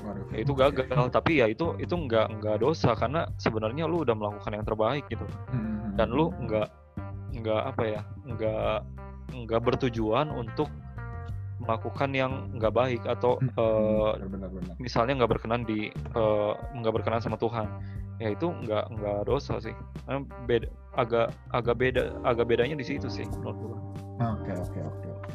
[0.00, 0.32] Waduh.
[0.32, 4.56] ya itu gagal tapi ya itu itu nggak nggak dosa karena sebenarnya lu udah melakukan
[4.56, 5.92] yang terbaik gitu Hmm.
[6.00, 6.72] dan lu nggak
[7.36, 8.76] nggak apa ya nggak
[9.44, 10.72] nggak bertujuan untuk
[11.60, 13.52] melakukan yang nggak baik atau Hmm.
[13.52, 14.74] eh, benar benar.
[14.76, 17.68] misalnya nggak berkenan di eh, nggak berkenan sama Tuhan
[18.16, 19.72] ya itu nggak nggak dosa sih
[20.04, 23.76] Karena beda agak agak beda agak bedanya di situ sih menurut gua.
[24.34, 25.30] Oke oke oke oke.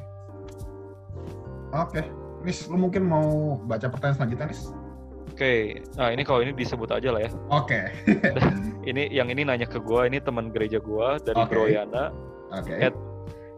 [1.74, 2.02] Oke.
[2.42, 3.26] Nis, lu mungkin mau
[3.60, 4.62] baca pertanyaan selanjutnya, Nis?
[5.28, 7.32] Oke, nah ini kalau ini disebut aja lah ya.
[7.50, 7.80] Oke.
[8.86, 11.50] Ini yang ini nanya ke gua, ini teman gereja gua dari Oke.
[11.50, 12.14] Broyana,
[12.54, 12.78] Oke.
[12.78, 13.02] At-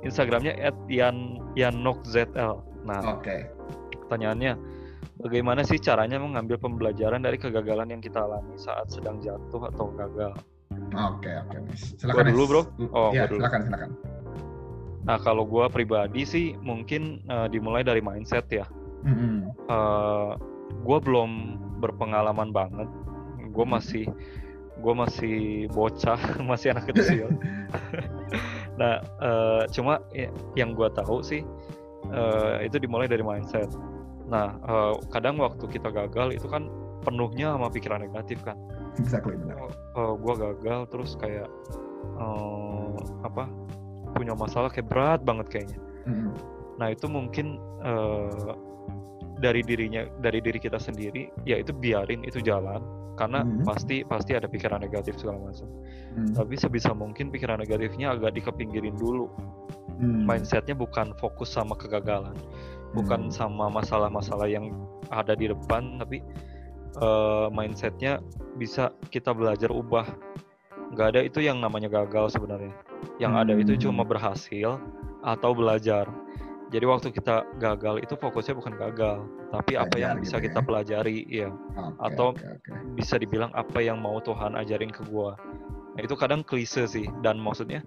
[0.08, 0.56] Instagramnya
[0.88, 2.64] @yan yanokzl.
[2.88, 3.52] Nah, Oke.
[4.08, 4.56] pertanyaannya,
[5.20, 10.32] bagaimana sih caranya mengambil pembelajaran dari kegagalan yang kita alami saat sedang jatuh atau gagal?
[10.96, 11.58] Oke oke.
[11.60, 12.26] Gua Silakan.
[12.32, 12.50] dulu, Nis.
[12.50, 12.62] bro?
[12.96, 13.40] Oh, gua dulu.
[13.44, 13.90] silakan silakan.
[15.08, 18.66] Nah, kalau gua pribadi sih mungkin eh, dimulai dari mindset ya.
[19.08, 19.46] Hmm.
[19.70, 20.32] eh
[20.84, 21.32] gue belum
[21.80, 22.90] berpengalaman banget
[23.52, 24.06] gue masih
[24.78, 25.38] gue masih
[25.74, 27.32] bocah masih anak kecil
[28.78, 31.42] nah eh, cuma ya- yang gue tahu sih
[32.08, 33.68] eh, itu dimulai dari mindset
[34.26, 36.70] nah eh, kadang waktu kita gagal itu kan
[37.02, 38.56] penuhnya sama pikiran negatif kan
[38.98, 39.70] Exactly benar.
[39.94, 41.50] gue gagal terus kayak
[42.16, 43.46] eh, apa
[44.14, 46.32] punya masalah kayak berat banget kayaknya Hmm.
[46.80, 48.54] Nah itu mungkin eh,
[49.38, 52.82] dari dirinya, dari diri kita sendiri, ya itu biarin itu jalan,
[53.18, 53.66] karena Mhm.
[53.66, 55.68] pasti pasti ada pikiran negatif segala macam.
[56.18, 56.34] Hmm.
[56.34, 59.30] Tapi sebisa mungkin pikiran negatifnya agak dikepinggirin dulu.
[59.98, 60.26] Hmm.
[60.30, 62.38] Mindsetnya bukan fokus sama kegagalan,
[62.94, 63.34] bukan Hmm.
[63.34, 64.70] sama masalah-masalah yang
[65.10, 66.22] ada di depan, tapi
[66.98, 68.18] eh, mindsetnya
[68.58, 70.10] bisa kita belajar ubah.
[70.98, 72.74] Nggak ada itu yang namanya gagal sebenarnya.
[73.22, 73.82] Yang ada itu Hmm.
[73.86, 74.82] cuma berhasil
[75.22, 76.10] atau belajar.
[76.68, 79.24] Jadi waktu kita gagal itu fokusnya bukan gagal,
[79.56, 80.66] tapi apa yang Belajar bisa gitu kita ya.
[80.68, 81.50] pelajari, ya.
[81.80, 82.72] Oke, atau- oke, oke.
[82.94, 85.40] Bisa dibilang apa yang mau Tuhan ajarin ke gua.
[85.96, 87.82] Nah, itu kadang klise sih, dan maksudnya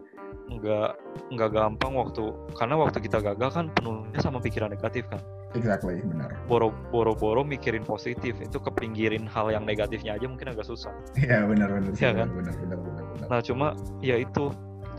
[0.50, 0.90] nggak
[1.30, 2.26] nggak gampang waktu
[2.58, 5.22] karena waktu kita gagal kan penuhnya sama pikiran negatif kan.
[5.54, 6.30] Exactly benar.
[6.50, 10.90] Boro boro-boro mikirin positif itu kepinggirin hal yang negatifnya aja mungkin agak susah.
[11.14, 11.90] Iya benar benar.
[11.94, 12.28] Iya kan?
[12.34, 13.26] Benar benar benar benar.
[13.30, 13.66] Nah cuma
[14.02, 14.50] ya itu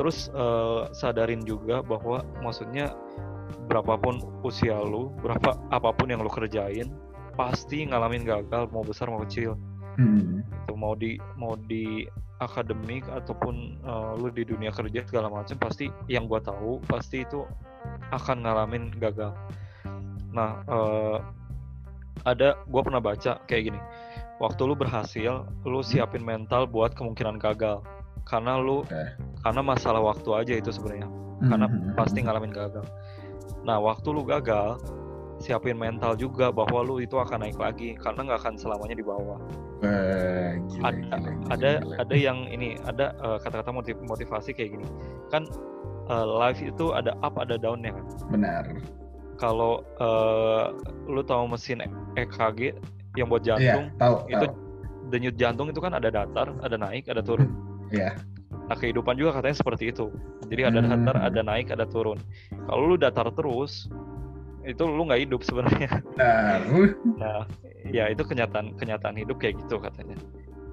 [0.02, 2.90] terus eh, sadarin juga bahwa maksudnya
[3.70, 6.90] berapapun usia lu, berapa apa pun yang lu kerjain
[7.38, 9.54] pasti ngalamin gagal mau besar mau kecil.
[10.02, 10.42] Hmm.
[10.66, 12.10] Itu mau di mau di
[12.42, 17.46] akademik ataupun eh, lu di dunia kerja segala macam pasti yang gua tahu pasti itu
[18.10, 19.38] akan ngalamin gagal.
[20.34, 21.18] Nah eh,
[22.26, 23.82] ada gua pernah baca kayak gini.
[24.42, 27.86] Waktu lu berhasil, lu siapin mental buat kemungkinan gagal.
[28.32, 29.04] Karena lu Oke.
[29.44, 31.12] karena masalah waktu aja itu sebenarnya
[31.42, 31.98] karena Hmm.
[31.98, 32.86] pasti ngalamin gagal
[33.62, 34.78] nah waktu lu gagal
[35.38, 39.42] siapin mental juga bahwa lu itu akan naik lagi karena nggak akan selamanya di bawah
[39.82, 41.96] Eh, gila, ada gila, gila, ada gila.
[41.98, 44.86] ada yang ini ada eh, kata-kata motiv- motivasi kayak gini
[45.28, 45.50] kan
[46.08, 48.64] eh, life itu ada up ada downnya kan benar.
[49.36, 50.70] kalau uh,
[51.04, 51.82] lu tahu mesin
[52.14, 52.78] EKG
[53.16, 54.16] yang buat Iya, jantung tahu.
[54.30, 54.54] itu tahu.
[55.10, 57.50] denyut jantung itu kan ada datar, ada naik, ada turun.
[57.92, 58.16] Iya.
[58.68, 60.08] Nah kehidupan juga katanya seperti itu.
[60.48, 60.90] Jadi ada Hmm.
[60.90, 62.20] datar, ada naik, ada turun.
[62.66, 63.88] Kalau lu datar terus,
[64.64, 65.92] itu lu nggak hidup sebenarnya.
[66.16, 66.56] Nah,
[67.22, 67.44] Nah,
[67.86, 70.16] ya itu kenyataan kenyataan hidup kayak gitu katanya.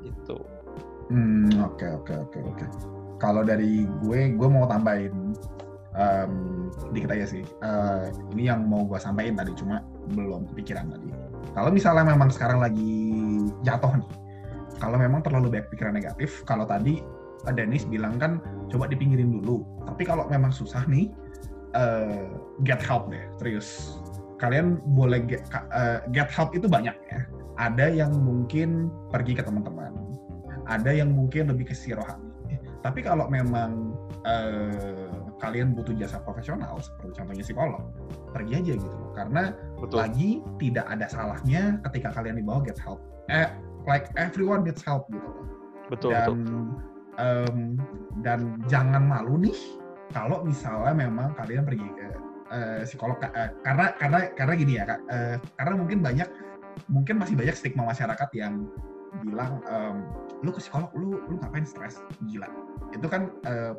[0.01, 0.37] Gitu.
[1.09, 2.67] Hmm, oke oke oke oke.
[3.19, 5.35] Kalau dari gue, gue mau tambahin
[5.99, 6.33] em,
[6.95, 7.43] dikit aja sih.
[7.43, 8.05] Eh,
[8.37, 9.83] ini yang mau gue sampaikan tadi, cuma
[10.15, 11.09] belum kepikiran tadi.
[11.51, 12.95] Kalau misalnya memang sekarang lagi
[13.67, 14.09] jatuh nih,
[14.79, 17.03] kalau memang terlalu banyak pikiran negatif, kalau tadi
[17.47, 19.67] eh, Dennis bilang kan coba dipinggirin dulu.
[19.87, 21.11] Tapi kalau memang susah nih,
[21.75, 22.31] eh,
[22.63, 23.99] get help deh, serius.
[24.39, 27.21] Kalian boleh get, ka- eh, get help itu banyak ya.
[27.59, 29.91] Ada yang mungkin pergi ke teman-teman,
[30.71, 32.31] ada yang mungkin lebih ke sirohani.
[32.87, 35.11] Tapi kalau memang eh,
[35.43, 37.83] kalian butuh jasa profesional seperti contohnya psikolog,
[38.31, 38.99] pergi aja gitu.
[39.19, 39.51] Karena
[39.83, 39.97] Betul.
[39.99, 40.31] lagi
[40.63, 43.03] tidak ada salahnya ketika kalian dibawa get help.
[43.27, 43.51] Eh,
[43.89, 45.47] like everyone needs help gitu loh.
[45.89, 46.63] Betul, Dan betul.
[47.17, 47.59] em,
[48.21, 49.57] dan jangan malu nih
[50.13, 52.07] kalau misalnya memang kalian pergi ke
[52.53, 56.29] eh, psikolog eh, karena karena karena gini ya Kak, eh, karena mungkin banyak
[56.93, 58.69] mungkin masih banyak stigma masyarakat yang
[59.25, 60.05] bilang em,
[60.45, 62.47] lu ke psikolog lu lu ngapain stres gila
[62.93, 63.73] itu kan eh,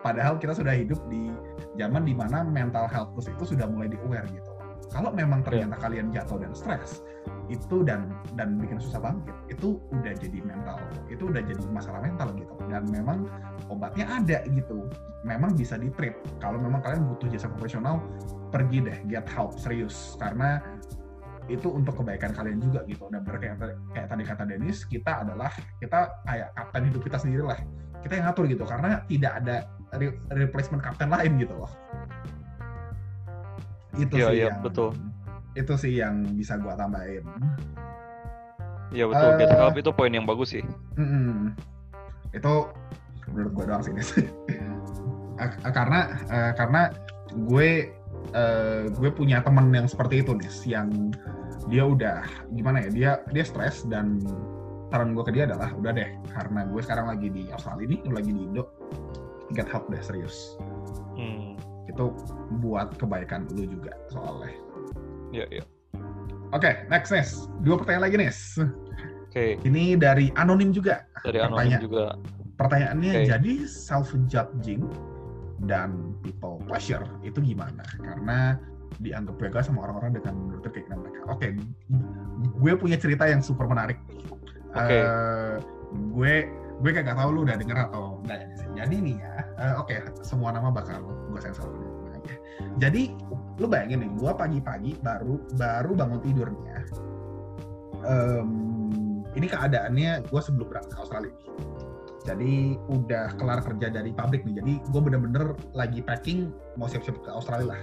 [0.00, 1.30] padahal kita sudah hidup di
[1.76, 4.45] zaman di mana mental health plus itu sudah mulai di aware gitu
[4.90, 7.02] kalau memang ternyata kalian jatuh dan stres
[7.46, 10.78] itu dan dan bikin susah bangkit itu udah jadi mental
[11.10, 12.54] itu udah jadi masalah mental gitu.
[12.70, 13.26] Dan memang
[13.70, 14.86] obatnya ada gitu.
[15.26, 18.02] Memang bisa di treat kalau memang kalian butuh jasa profesional
[18.54, 20.14] pergi deh get help serius.
[20.18, 20.62] Karena
[21.46, 23.06] itu untuk kebaikan kalian juga gitu.
[23.10, 23.56] Dan bener kayak,
[23.94, 27.58] kayak tadi kata Dennis kita adalah kita kayak kapten hidup kita sendiri lah
[28.06, 29.56] kita yang ngatur gitu karena tidak ada
[29.98, 31.72] re- replacement kapten lain gitu loh
[33.96, 34.90] itu Iya, sih iya, yang betul.
[35.54, 37.24] itu sih yang bisa gua tambahin
[38.88, 39.28] Iya betul.
[39.36, 40.64] Get Eh, help itu poin yang bagus sih.
[40.94, 41.52] Mm-mm.
[42.30, 42.54] itu
[43.26, 44.10] menurut gue doang sih Nis.
[45.36, 46.88] Eh, karena eh, karena
[47.44, 47.92] gue
[48.32, 50.88] eh, gue punya temen yang seperti itu nih yang
[51.68, 54.16] dia udah gimana ya dia dia stres dan
[54.88, 58.32] saran gue ke dia adalah udah deh karena gue sekarang lagi di Australia ini lagi
[58.32, 58.64] di Indo
[59.52, 60.56] get help deh serius
[61.12, 61.60] Hmm.
[61.96, 62.12] Itu
[62.60, 64.52] buat kebaikan lu juga soalnya
[65.32, 65.64] Iya, iya.
[66.52, 67.30] oke next Nis
[67.64, 68.38] dua pertanyaan lagi Nis
[69.26, 71.82] Oke, ini dari anonim juga dari anonim Pertanyaan.
[71.84, 72.04] juga.
[72.56, 73.28] Pertanyaannya Oke.
[73.28, 74.88] jadi self judging
[75.68, 77.84] dan people pleasure itu gimana?
[78.00, 78.56] Karena
[78.96, 81.20] dianggap gagal sama orang-orang dengan menuruti keinginan mereka.
[81.28, 81.52] Oke,
[82.56, 84.00] gue punya cerita yang super menarik.
[84.72, 85.04] Oke.
[85.04, 85.52] Eh,
[86.16, 86.34] gue
[86.76, 88.48] gue kagak tahu lu udah denger atau enggak ya.
[88.84, 91.00] Jadi nih ya, eh, oke semua nama bakal
[91.32, 91.68] gue sensor.
[92.76, 93.12] Jadi
[93.56, 96.80] lu bayangin nih, gue pagi-pagi baru baru bangun tidur nih ya.
[98.06, 98.50] Em,
[99.32, 101.34] ini keadaannya gue sebelum berangkat ke Australia.
[102.26, 104.60] Jadi udah kelar kerja dari pabrik nih.
[104.60, 107.82] Jadi gue bener-bener lagi packing mau siap-siap ke Australia lah.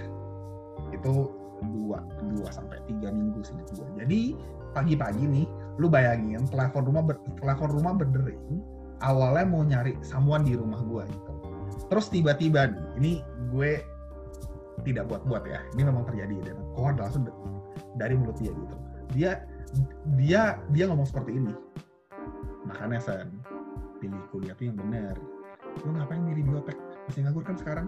[0.92, 1.32] Itu
[1.72, 2.04] dua,
[2.36, 3.88] dua sampai tiga minggu sih gue.
[3.98, 4.20] Jadi
[4.76, 5.46] pagi-pagi nih,
[5.80, 7.02] lu bayangin telepon rumah
[7.40, 8.62] telepon rumah berdering.
[9.04, 11.32] Awalnya mau nyari samuan di rumah gue gitu.
[11.92, 13.20] Terus tiba-tiba ini
[13.52, 13.84] gue
[14.88, 15.60] tidak buat-buat ya.
[15.76, 17.28] Ini memang terjadi dan keluar langsung
[18.00, 18.76] dari mulut dia gitu.
[19.12, 19.30] Dia
[20.16, 20.42] dia
[20.72, 21.52] dia ngomong seperti ini.
[22.64, 23.28] Makanya Sen,
[24.00, 25.16] pilih kuliah tuh yang bener.
[25.84, 26.78] Lu ngapain milih biotek?
[27.10, 27.86] Masih nganggur kan sekarang?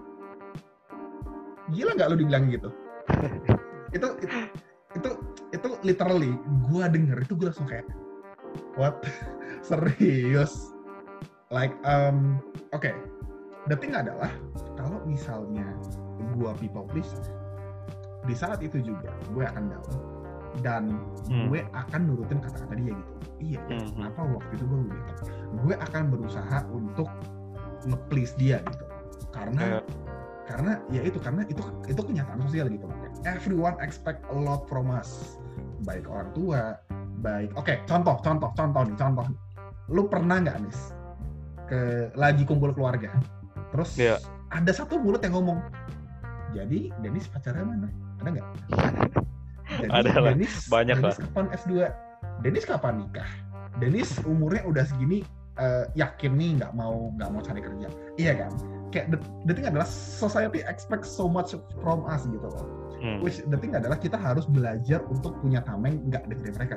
[1.72, 2.68] Gila nggak lu dibilang gitu?
[3.96, 4.38] itu, itu
[4.96, 5.10] itu
[5.54, 6.32] itu literally
[6.68, 7.86] gua denger itu gue langsung kayak
[8.76, 9.00] what
[9.68, 10.75] serius
[11.50, 12.40] like um
[12.72, 12.90] oke.
[13.66, 14.30] The thing adalah
[14.78, 15.66] kalau misalnya
[16.38, 17.10] gua people please
[18.26, 19.86] di saat itu juga gue akan down.
[20.64, 20.82] Dan
[21.28, 21.52] Hmm.
[21.52, 23.12] gue akan nurutin kata-kata dia gitu.
[23.36, 23.90] Iya ya Mhm.
[23.92, 25.12] kenapa waktu itu gue gitu
[25.60, 27.08] gue akan berusaha untuk
[27.84, 28.86] nge-please dia gitu.
[29.30, 29.86] Karena Kayak-
[30.46, 32.96] karena ya itu karena itu itu kenyataan sosial gitu loh.
[33.28, 35.36] Everyone expect a lot from us.
[35.84, 36.80] Baik orang tua
[37.20, 39.26] baik oke contoh contoh contoh nih contoh.
[39.92, 40.95] Lu pernah nggak nis
[41.66, 43.10] ke lagi kumpul keluarga.
[43.74, 44.16] Terus Iya.
[44.54, 45.58] ada satu mulut yang ngomong
[46.54, 47.88] jadi Denis pacarnya mana?
[48.22, 48.46] Ada nggak?
[49.90, 50.34] Ada lah,
[50.70, 51.72] banyak Denis kapan S2
[52.40, 53.28] Denis kapan nikah?
[53.76, 55.20] Denis umurnya udah segini
[55.60, 57.88] eh, yakin nih nggak mau nggak mau cari kerja.
[58.16, 58.52] Iya kan?
[58.94, 59.18] Kayak the,
[59.50, 61.52] the thing adalah society expect so much
[61.82, 62.66] from us gitu loh.
[62.96, 63.20] Hmm.
[63.20, 66.76] which the thing adalah kita harus belajar untuk punya tameng nggak dengerin mereka.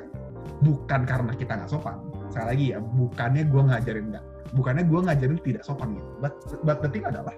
[0.60, 1.96] Bukan karena kita nggak sopan.
[2.28, 4.24] Sekali lagi ya bukannya gue ngajarin nggak
[4.56, 6.34] bukannya gue ngajarin tidak sopan gitu but,
[6.66, 7.32] but the thing adalah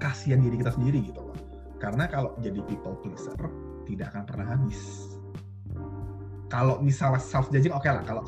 [0.00, 1.36] kasihan diri kita sendiri gitu loh
[1.76, 3.36] Karena kalau jadi people pleaser
[3.84, 4.80] tidak akan pernah habis.
[6.48, 8.02] Kalau misalnya self judging oke lah.
[8.06, 8.24] Kalau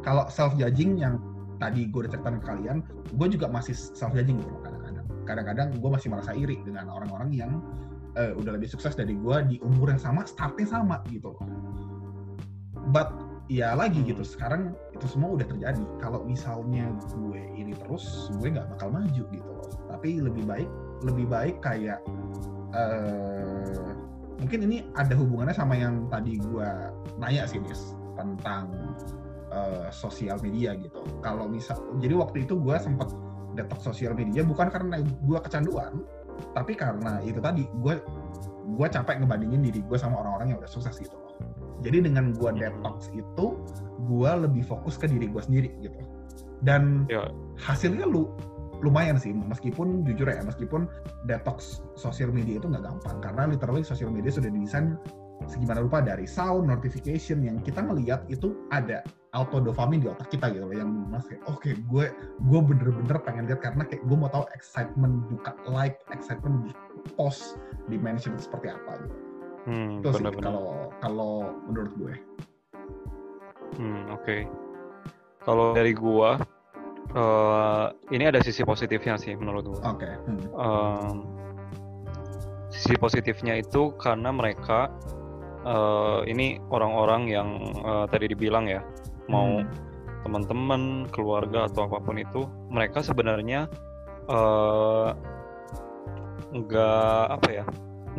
[0.00, 1.20] kalau self judging yang
[1.60, 2.78] tadi gue udah ceritain ke kalian,
[3.12, 5.06] gue juga masih self judging gitu loh kadang-kadang.
[5.28, 7.60] Kadang-kadang gue masih merasa iri dengan orang-orang yang
[8.16, 11.44] uh, udah lebih sukses dari gue di umur yang sama, startnya sama gitu loh.
[12.90, 13.12] But
[13.52, 15.80] ya lagi gitu sekarang itu semua udah terjadi.
[15.96, 19.68] Kalau misalnya gue ini terus gue nggak bakal maju gitu loh.
[19.88, 20.68] Tapi lebih baik
[21.00, 22.04] lebih baik kayak
[22.76, 23.96] uh,
[24.36, 26.68] mungkin ini ada hubungannya sama yang tadi gue
[27.16, 28.68] nanya sih Nis tentang
[29.48, 31.00] uh, sosial media gitu.
[31.24, 33.08] Kalau misal jadi waktu itu gue sempat
[33.56, 36.06] detox sosial media bukan karena gue kecanduan
[36.54, 37.98] tapi karena itu tadi gue
[38.76, 41.34] gue capek ngebandingin diri gue sama orang-orang yang udah sukses gitu loh.
[41.80, 43.46] Jadi dengan gue detox itu,
[44.10, 45.94] gue lebih fokus ke diri gue sendiri gitu.
[46.66, 47.30] Dan ya.
[47.62, 48.26] hasilnya lu
[48.80, 50.88] lumayan sih, meskipun jujur ya, meskipun
[51.28, 54.96] detox sosial media itu nggak gampang karena literally sosial media sudah didesain
[55.48, 59.00] segimana rupa dari sound notification yang kita ngelihat itu ada
[59.32, 62.12] auto dopamin di otak kita gitu loh yang mas kayak oke okay, gue
[62.44, 66.70] gue bener-bener pengen lihat karena kayak gue mau tahu excitement buka like excitement di
[67.16, 67.56] post
[67.88, 69.30] di mention seperti apa gitu
[69.68, 72.14] Hmm, itu sih kalau kalau menurut gue.
[73.80, 74.24] Hmm, oke.
[74.28, 74.40] Okay.
[75.40, 76.30] Kalau dari gue,
[77.16, 79.80] uh, ini ada sisi positifnya sih menurut gue.
[79.80, 80.04] Oke.
[80.04, 80.14] Okay.
[80.28, 80.44] Hmm.
[80.52, 81.16] Um,
[82.68, 84.92] sisi positifnya itu karena mereka
[85.64, 87.48] uh, ini orang-orang yang
[87.80, 88.84] uh, tadi dibilang ya
[89.32, 89.72] mau hmm.
[90.28, 93.64] teman-teman, keluarga atau apa pun itu, mereka sebenarnya
[96.52, 97.64] nggak uh, apa ya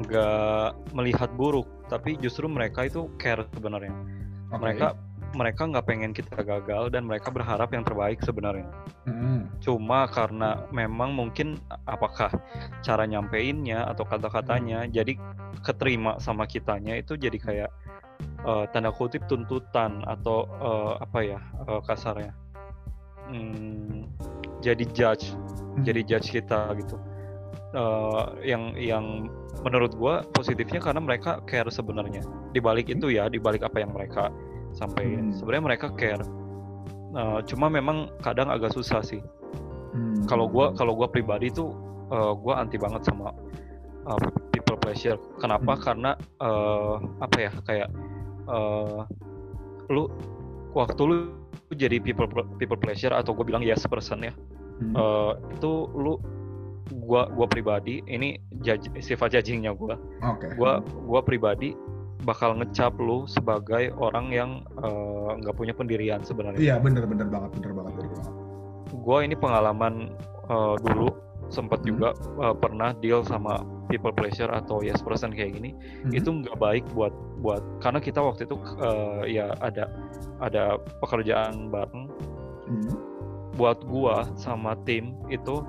[0.01, 3.91] nggak melihat buruk tapi justru mereka itu care sebenarnya
[4.51, 4.59] okay.
[4.59, 4.87] mereka
[5.31, 8.67] mereka nggak pengen kita gagal dan mereka berharap yang terbaik sebenarnya
[9.07, 9.63] mm.
[9.63, 12.31] cuma karena memang mungkin apakah
[12.83, 14.91] cara nyampeinnya atau kata-katanya mm.
[14.91, 15.13] jadi
[15.63, 17.71] keterima sama kitanya itu jadi kayak
[18.43, 22.35] uh, tanda kutip tuntutan atau uh, apa ya uh, kasarnya
[23.31, 24.07] hmm,
[24.59, 25.83] jadi judge mm.
[25.87, 26.99] jadi judge kita gitu
[27.75, 29.29] uh, yang yang
[29.61, 33.93] menurut gue positifnya karena mereka care sebenarnya di balik itu ya di balik apa yang
[33.93, 34.31] mereka
[34.75, 35.35] sampaikan hmm.
[35.37, 36.23] sebenarnya mereka care
[37.15, 39.21] uh, cuma memang kadang agak susah sih
[39.93, 40.27] hmm.
[40.27, 41.75] kalau gue kalau gue pribadi tuh
[42.11, 43.31] uh, eh, gue anti banget sama
[44.07, 44.19] uh,
[44.51, 45.81] people pleasure kenapa hmm.
[45.81, 47.89] karena uh, apa ya kayak
[48.47, 49.03] uh,
[49.91, 50.07] lu
[50.71, 51.17] waktu lu
[51.75, 52.27] jadi people
[52.59, 54.33] people pleasure atau gue bilang yes person ya
[54.83, 54.95] hmm.
[54.95, 56.19] uh, itu lu
[56.91, 60.51] gua gua pribadi ini judge, sifat judgingnya gua okay.
[60.59, 61.71] gua gua pribadi
[62.21, 64.51] bakal ngecap lu sebagai orang yang
[64.81, 68.33] eh, nggak uh, punya pendirian sebenarnya iya bener bener banget bener banget bener banget
[69.01, 70.13] gua ini pengalaman
[70.51, 71.09] uh, dulu
[71.51, 71.87] sempat hmm.
[71.87, 72.09] juga
[72.39, 75.75] uh, pernah deal sama people pleasure atau yes person kayak gini
[76.07, 76.15] hmm.
[76.15, 77.11] itu nggak baik buat
[77.43, 79.91] buat karena kita waktu itu uh, ya ada
[80.39, 82.07] ada pekerjaan bareng
[82.71, 82.95] hmm.
[83.59, 85.65] buat gua sama tim itu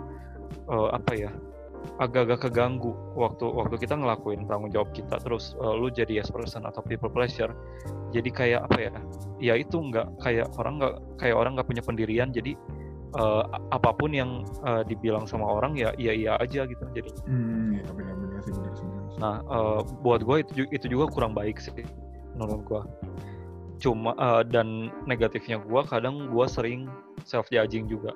[0.71, 1.31] uh, apa ya
[1.99, 6.65] agak-agak keganggu waktu waktu kita ngelakuin tanggung jawab kita terus uh, lu jadi yes person
[6.67, 7.53] atau people pleasure
[8.13, 8.93] jadi kayak apa ya?
[9.41, 12.29] Ya itu nggak kayak orang nggak kayak orang nggak punya pendirian.
[12.29, 12.53] Jadi
[13.17, 17.81] uh, apa pun yang uh, dibilang sama orang ya iya iya aja gitu jadi hmm,
[17.81, 18.41] ya, sih, benar, benar,
[19.21, 21.85] nah uh, buat gue itu itu juga kurang baik sih
[22.37, 22.83] menurut gue
[23.83, 26.87] cuma uh, dan negatifnya gue kadang gue sering
[27.27, 28.15] self judging juga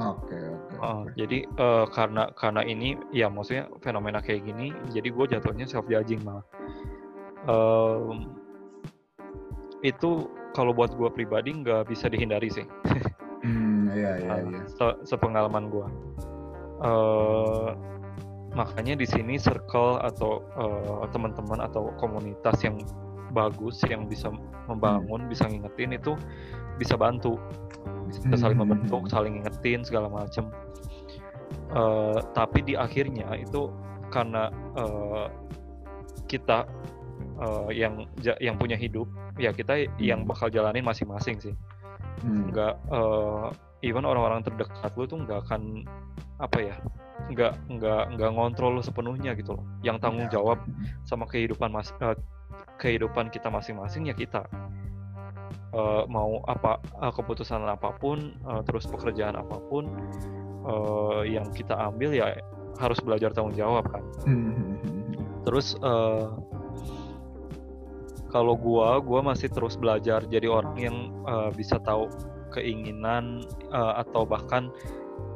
[0.00, 0.74] Oke oke.
[0.80, 5.84] Uh, jadi uh, karena karena ini ya maksudnya fenomena kayak gini, jadi gue jatuhnya self
[5.84, 6.44] judging malah.
[7.44, 8.24] Uh,
[9.84, 12.64] itu kalau buat gue pribadi nggak bisa dihindari sih.
[13.44, 14.62] hmm iya iya iya.
[14.64, 15.86] Se sepengalaman gue.
[16.82, 17.76] Uh,
[18.56, 22.80] makanya di sini circle atau uh, teman-teman atau komunitas yang
[23.32, 24.28] bagus yang bisa
[24.68, 25.30] membangun, hmm.
[25.32, 26.12] bisa ngingetin itu
[26.76, 27.36] bisa bantu
[28.10, 30.50] kita saling hmm, membentuk saling ingetin segala macam
[31.74, 33.70] uh, tapi di akhirnya itu
[34.12, 35.26] karena uh,
[36.28, 36.68] kita
[37.40, 38.08] uh, yang
[38.40, 39.08] yang punya hidup
[39.40, 40.00] ya kita hmm.
[40.00, 41.54] yang bakal jalanin masing-masing sih
[42.24, 42.52] hmm.
[42.52, 45.84] nggak uh, even orang-orang terdekat lu tuh nggak akan
[46.38, 46.76] apa ya
[47.30, 50.38] nggak nggak nggak ngontrol sepenuhnya gitu loh yang tanggung ya.
[50.40, 50.58] jawab
[51.06, 52.18] sama kehidupan mas uh,
[52.82, 54.42] kehidupan kita masing-masing ya kita
[55.72, 59.88] uh, mau apa uh, keputusan apa pun uh, terus pekerjaan apa pun
[60.64, 62.36] uh, yang kita ambil ya
[62.80, 64.76] harus belajar tanggung jawab kan mm-hmm.
[65.44, 66.32] terus uh,
[68.32, 70.96] kalau gua gua masih terus belajar jadi orang yang
[71.28, 72.08] uh, bisa tahu
[72.52, 74.72] keinginan uh, atau bahkan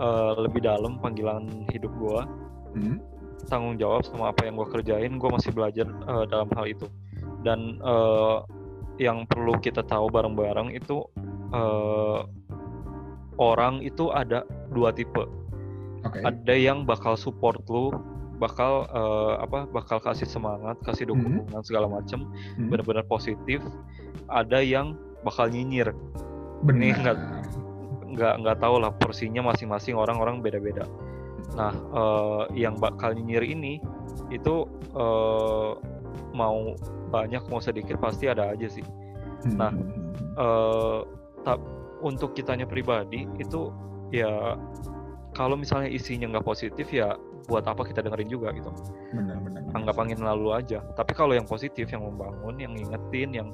[0.01, 2.25] uh, lebih dalam panggilan hidup gua
[2.73, 2.97] mm-hmm.
[3.49, 6.89] tanggung jawab sama apa yang gue kerjain gue masih belajar uh, dalam hal itu
[7.47, 8.43] dan uh,
[8.97, 11.05] yang perlu kita tahu bareng-bareng itu
[11.53, 12.25] uh,
[13.37, 14.43] orang itu ada
[14.73, 15.25] dua tipe
[16.05, 16.21] Oke.
[16.25, 17.93] ada yang bakal support lu
[18.37, 22.69] bakal uh, apa bakal kasih semangat kasih dukungan segala macem Hmm.
[22.69, 23.65] benar-benar positif
[24.29, 25.93] ada yang bakal nyinyir
[26.65, 26.77] Benar.
[26.77, 27.23] ini enggak-
[28.07, 30.85] nggak nggak tahu lah porsinya masing-masing orang-orang beda-beda
[31.57, 33.81] nah eh, yang bakal nyinyir ini
[34.33, 35.71] itu eh,
[36.33, 36.75] mau
[37.09, 38.85] banyak mau sedikit pasti ada aja sih
[39.37, 39.71] Hmm, nah,
[41.45, 41.61] tak
[42.01, 43.71] untuk kitanya pribadi itu
[44.11, 44.57] ya
[45.33, 47.15] kalau misalnya isinya nggak positif ya
[47.47, 48.73] buat apa kita dengerin juga gitu
[49.15, 49.63] benar benar.
[49.63, 49.77] benar.
[49.77, 53.49] anggap angin lalu aja tapi kalau yang positif yang membangun yang ngingetin yang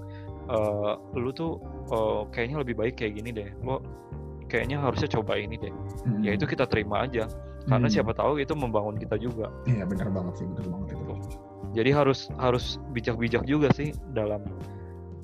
[0.48, 1.60] eh, lu tuh
[1.92, 3.82] eh, kayaknya lebih baik kayak gini deh lo
[4.48, 6.18] kayaknya harusnya coba ini deh Hmm.
[6.18, 7.30] ya itu kita terima aja
[7.70, 7.94] karena Hmm.
[7.94, 11.01] siapa tahu itu membangun kita juga Iya benar banget sih, benar banget itu.
[11.72, 14.44] Jadi harus harus bijak-bijak juga sih dalam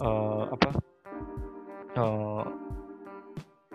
[0.01, 0.69] eh, apa
[1.97, 2.45] eh,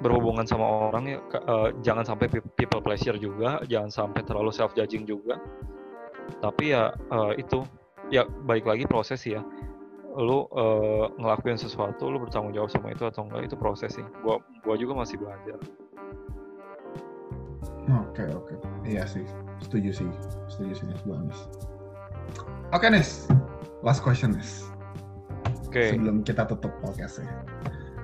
[0.03, 1.19] berhubungan sama orang ya.
[1.21, 5.39] Eh, jangan sampai pe- people pleasure juga jangan sampai terlalu self judging juga.
[6.41, 7.63] Tapi ya eh, itu
[8.11, 9.39] ya balik lagi proses ya.
[10.13, 14.05] Lu eh, ngelakuin sesuatu lu bertanggung jawab sama itu atau enggak itu proses sih.
[14.21, 15.57] Gua gua juga masih belajar.
[17.84, 18.55] Oke oke,
[18.88, 19.28] iya sih,
[19.59, 20.07] setuju sih,
[20.47, 21.03] setuju sih Nis,
[22.74, 23.30] Oke Nis,
[23.86, 24.65] last question Nis.
[25.67, 27.30] oke Sebelum kita tutup podcastnya.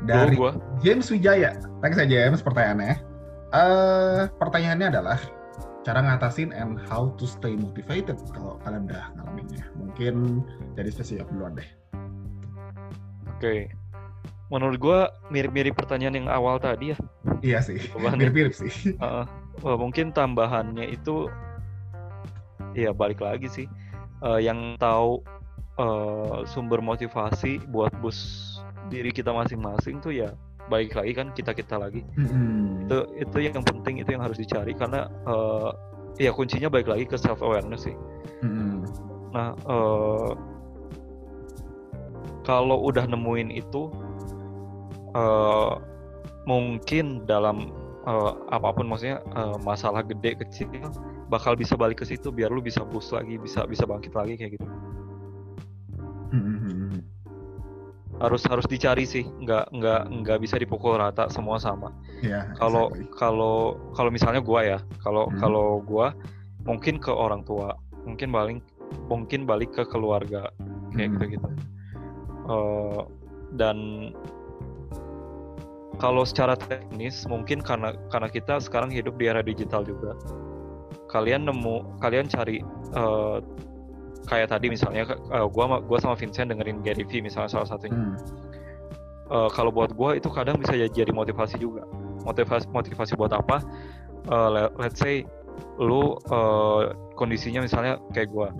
[0.05, 2.97] Dari gua James Wijaya, thanks ya James pertanyaannya.
[3.49, 5.20] Eh pertanyaannya adalah
[5.82, 9.65] cara ngatasin and how to stay motivated kalau kalian udah ngalaminnya.
[9.78, 10.45] Mungkin
[10.78, 11.70] dari spesial duluan deh.
[13.38, 13.74] Oke.
[14.49, 14.99] Menurut gua
[15.30, 16.97] mirip-mirip pertanyaan yang awal tadi ya.
[17.45, 18.97] Iya sih, mirip-mirip sih.
[19.61, 21.30] Wah, mungkin tambahannya itu
[22.74, 23.67] ya balik lagi sih.
[24.20, 25.24] Eh, yang tahu
[25.80, 28.20] eh, sumber motivasi buat bus
[28.91, 30.36] diri kita masing-masing tuh ya
[30.67, 32.03] balik lagi kan kita-kita lagi.
[32.20, 32.84] Mm-mm.
[32.84, 35.72] Itu itu yang penting itu yang harus dicari karena eh,
[36.20, 37.95] ya kuncinya balik lagi ke self awareness sih.
[38.43, 38.84] Mm-mm.
[39.32, 40.32] Nah, eh,
[42.43, 43.88] kalau udah nemuin itu,
[45.15, 45.74] eh,
[46.43, 47.72] mungkin dalam
[48.03, 50.67] eh, apa pun maksudnya eh, masalah gede kecil
[51.30, 54.57] bakal bisa balik ke situ biar lu bisa boost lagi, bisa bisa bangkit lagi kayak
[54.57, 54.67] gitu.
[58.19, 61.95] Harus harus dicari sih, nggak nggak nggak bisa dipukul rata semua sama.
[62.19, 62.51] Iya.
[62.59, 63.15] Kalau exactly.
[63.15, 63.55] kalau
[63.95, 65.39] kalau misalnya gua ya, kalau Hmm.
[65.39, 66.11] kalau gua
[66.67, 68.59] mungkin ke orang tua, mungkin balik
[69.07, 70.51] mungkin balik ke keluarga
[70.91, 71.15] kayak Hmm.
[71.15, 71.49] gitu-gitu.
[72.49, 73.01] Eh,
[73.55, 73.77] dan
[76.01, 80.17] kalau secara teknis mungkin karena karena kita sekarang hidup di era digital juga.
[81.10, 82.62] Kalian nemu kalian cari
[82.93, 83.38] eh,
[84.30, 87.97] kayak tadi misalnya eh, gua sama- gua sama Vincent dengerin Gary Vee misalnya salah satunya.
[87.97, 88.16] Hmm.
[89.30, 91.82] Eh, kalau buat gua itu kadang bisa jadi motivasi juga.
[92.26, 93.62] Motivasi motivasi buat apa?
[94.30, 95.26] Le- let's say
[95.82, 96.82] lu eh,
[97.18, 98.53] kondisinya misalnya kayak gua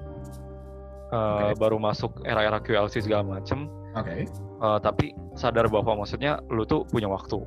[1.14, 4.30] eh, baru masuk era-era QLC segala macem Oke.
[4.62, 7.42] Uh, tapi sadar bahwa maksudnya lu tuh punya waktu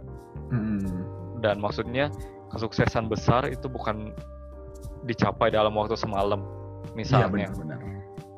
[0.51, 0.83] Mm-mm.
[1.39, 2.11] dan maksudnya
[2.51, 4.11] kesuksesan besar itu bukan
[5.07, 6.43] dicapai dalam waktu semalam
[6.93, 7.79] Iya misalnya benar-benar.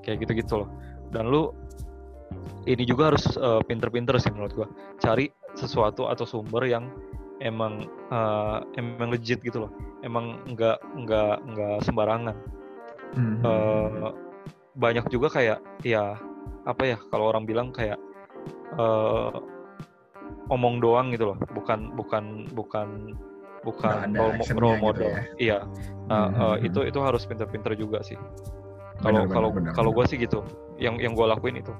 [0.04, 0.68] kayak gitu-gitu loh.
[1.10, 1.50] Dan lu
[2.64, 4.68] ini juga harus uh, pinter-pinter sih menurut gua.
[5.00, 6.90] Cari sesuatu atau sumber yang
[7.42, 9.70] emang uh, emang legit gitu loh.
[10.04, 12.36] Emang nggak nggak nggak sembarangan.
[13.14, 13.46] Mhm.
[13.46, 14.10] Eh,
[14.74, 16.18] banyak juga kayak ya
[16.66, 17.94] apa ya kalau orang bilang kayak
[18.74, 19.32] eh
[20.50, 21.38] omong doang gitu loh.
[21.54, 23.14] Bukan bukan bukan
[23.64, 25.08] bukan role, role gitu model.
[25.08, 25.22] ya.
[25.40, 25.58] iya.
[26.04, 26.36] Nah, Mhm.
[26.36, 28.20] eh, itu itu harus pinter-pinter juga sih.
[29.00, 30.44] Kalau kalau kalau gue sih gitu.
[30.76, 31.72] Yang yang gue lakuin itu.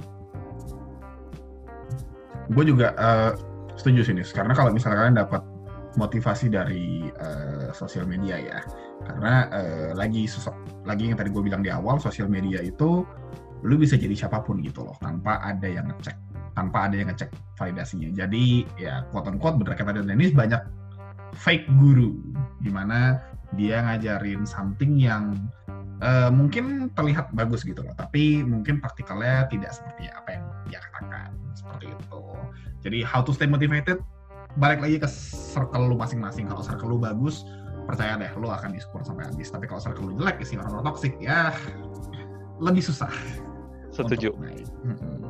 [2.53, 3.31] Gue juga eh,
[3.77, 4.33] setuju sih Nis.
[4.33, 5.43] Karena kalau misalnya kalian dapat
[5.95, 8.59] motivasi dari eh, sosial media ya.
[9.05, 10.25] Karena eh, lagi
[10.85, 13.05] lagi yang tadi gue bilang di awal sosial media itu
[13.65, 16.13] lu bisa jadi siapa pun gitu loh tanpa ada yang ngecek
[16.53, 18.13] tanpa ada yang ngecek validasinya.
[18.13, 20.61] Jadi ya quote on quote bener kata Dennis banyak
[21.35, 22.15] fake guru
[22.63, 23.21] di mana
[23.55, 25.37] dia ngajarin something yang
[26.03, 31.31] eh, mungkin terlihat bagus gitu loh tapi mungkin praktikalnya tidak seperti apa yang dia katakan
[31.55, 32.23] seperti itu
[32.83, 34.01] jadi how to stay motivated
[34.59, 37.43] balik lagi ke circle lu masing-masing kalau circle lu bagus
[37.85, 41.13] percaya deh lu akan di-support sampai habis tapi kalau circle lu jelek isi orang-orang toxic
[41.21, 41.53] ya
[42.63, 43.11] lebih susah
[43.95, 44.35] setuju.
[44.35, 45.23] Mm-mm.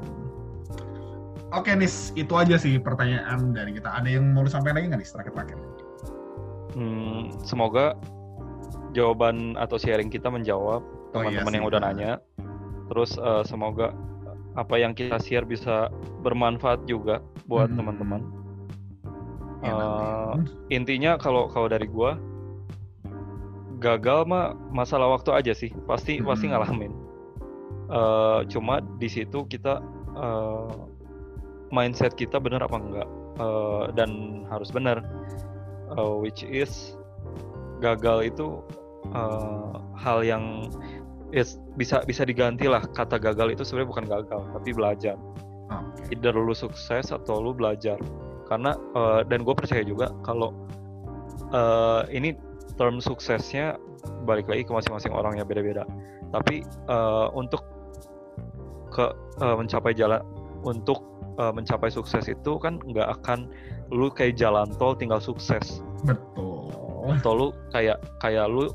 [1.55, 3.87] Oke Nis, itu aja sih pertanyaan dari kita.
[3.87, 5.59] Ada yang mau lu sampaikan lagi nggak nih terakhir-terakhir?
[6.75, 7.95] Hmm, semoga
[8.93, 10.83] jawaban atau sharing kita menjawab
[11.15, 12.13] Oh, iya teman-teman yang udah nanya.
[12.91, 13.95] Terus eh, semoga
[14.55, 15.91] apa yang kita share bisa
[16.23, 17.79] bermanfaat juga buat Hmm.
[17.79, 18.23] teman-teman.
[19.65, 20.45] Ya, amin.
[20.69, 22.21] intinya kalau kalau dari gua
[23.81, 26.59] gagal mah masalah waktu aja sih pasti pasti Hmm.
[26.59, 26.93] ngalamin
[27.85, 29.79] Eh, cuma di situ kita
[30.17, 30.77] eh,
[31.69, 34.11] mindset kita benar apa enggak Eh, dan
[34.47, 35.03] harus benar
[35.95, 36.99] Eh, which is
[37.79, 38.61] gagal itu
[39.15, 40.67] eh, hal yang
[41.31, 42.83] is- bisa bisa diganti lah.
[42.83, 45.17] Kata gagal itu sebenarnya bukan gagal tapi belajar.
[45.65, 46.13] Oke.
[46.13, 47.97] either lu sukses atau lu belajar.
[48.51, 50.53] Karena eh, dan gue percaya juga kalau
[51.55, 52.37] eh, ini
[52.75, 53.79] term suksesnya
[54.29, 55.87] balik lagi ke masing-masing orang ya beda-beda.
[56.35, 57.65] Tapi eh, untuk
[58.93, 59.07] ke
[59.41, 60.21] eh, mencapai jalan
[60.65, 61.05] untuk
[61.39, 63.47] eh, mencapai sukses itu kan nggak akan
[63.93, 65.85] lu kayak jalan tol tinggal sukses.
[66.05, 66.69] Betul.
[67.05, 68.73] atau lu kayak kayak lu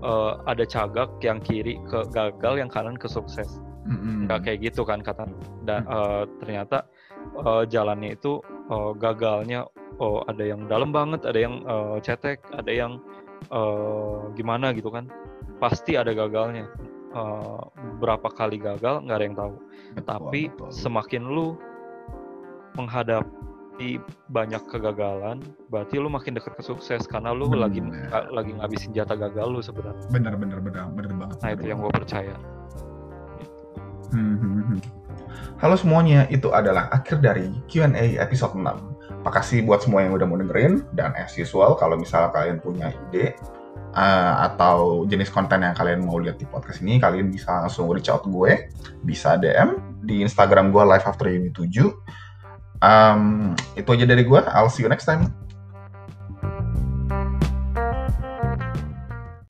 [0.00, 3.60] eh, ada cagak yang kiri ke gagal yang kanan ke sukses.
[3.86, 4.26] Mm-mm.
[4.26, 5.30] nggak kayak gitu kan kata
[5.62, 6.90] dan eh, ternyata
[7.38, 9.62] eh, jalannya itu eh, gagalnya
[10.02, 12.98] oh ada yang dalam banget ada yang eh, cetek ada yang
[13.52, 15.06] eh, gimana gitu kan.
[15.56, 16.68] Pasti ada gagalnya
[17.16, 17.60] Eh,
[17.96, 19.54] berapa kali gagal nggak ada yang tahu
[19.96, 20.68] Betul, tapi betul.
[20.68, 21.56] semakin lu
[22.76, 23.96] menghadapi
[24.28, 25.40] banyak kegagalan
[25.72, 28.12] berarti lu makin dekat ke sukses karena lu lagi Bener.
[28.28, 31.36] lagi ngabisin jatah gagal lu sebenarnya bener bener bener bener banget.
[31.40, 32.36] nah bener itu yang gue percaya
[34.06, 34.80] Hmm, hmm, hmm.
[35.58, 38.62] Halo semuanya, itu adalah akhir dari Q&A episode 6.
[39.26, 43.34] Makasih buat semua yang udah mau dengerin, dan as usual, kalau misalnya kalian punya ide
[43.96, 48.12] uh, atau jenis konten yang kalian mau lihat di podcast ini, kalian bisa langsung reach
[48.12, 48.68] out gue,
[49.02, 51.64] bisa DM di Instagram gue live after uni 7.
[52.84, 55.45] Um, itu aja dari gue, I'll see you next time.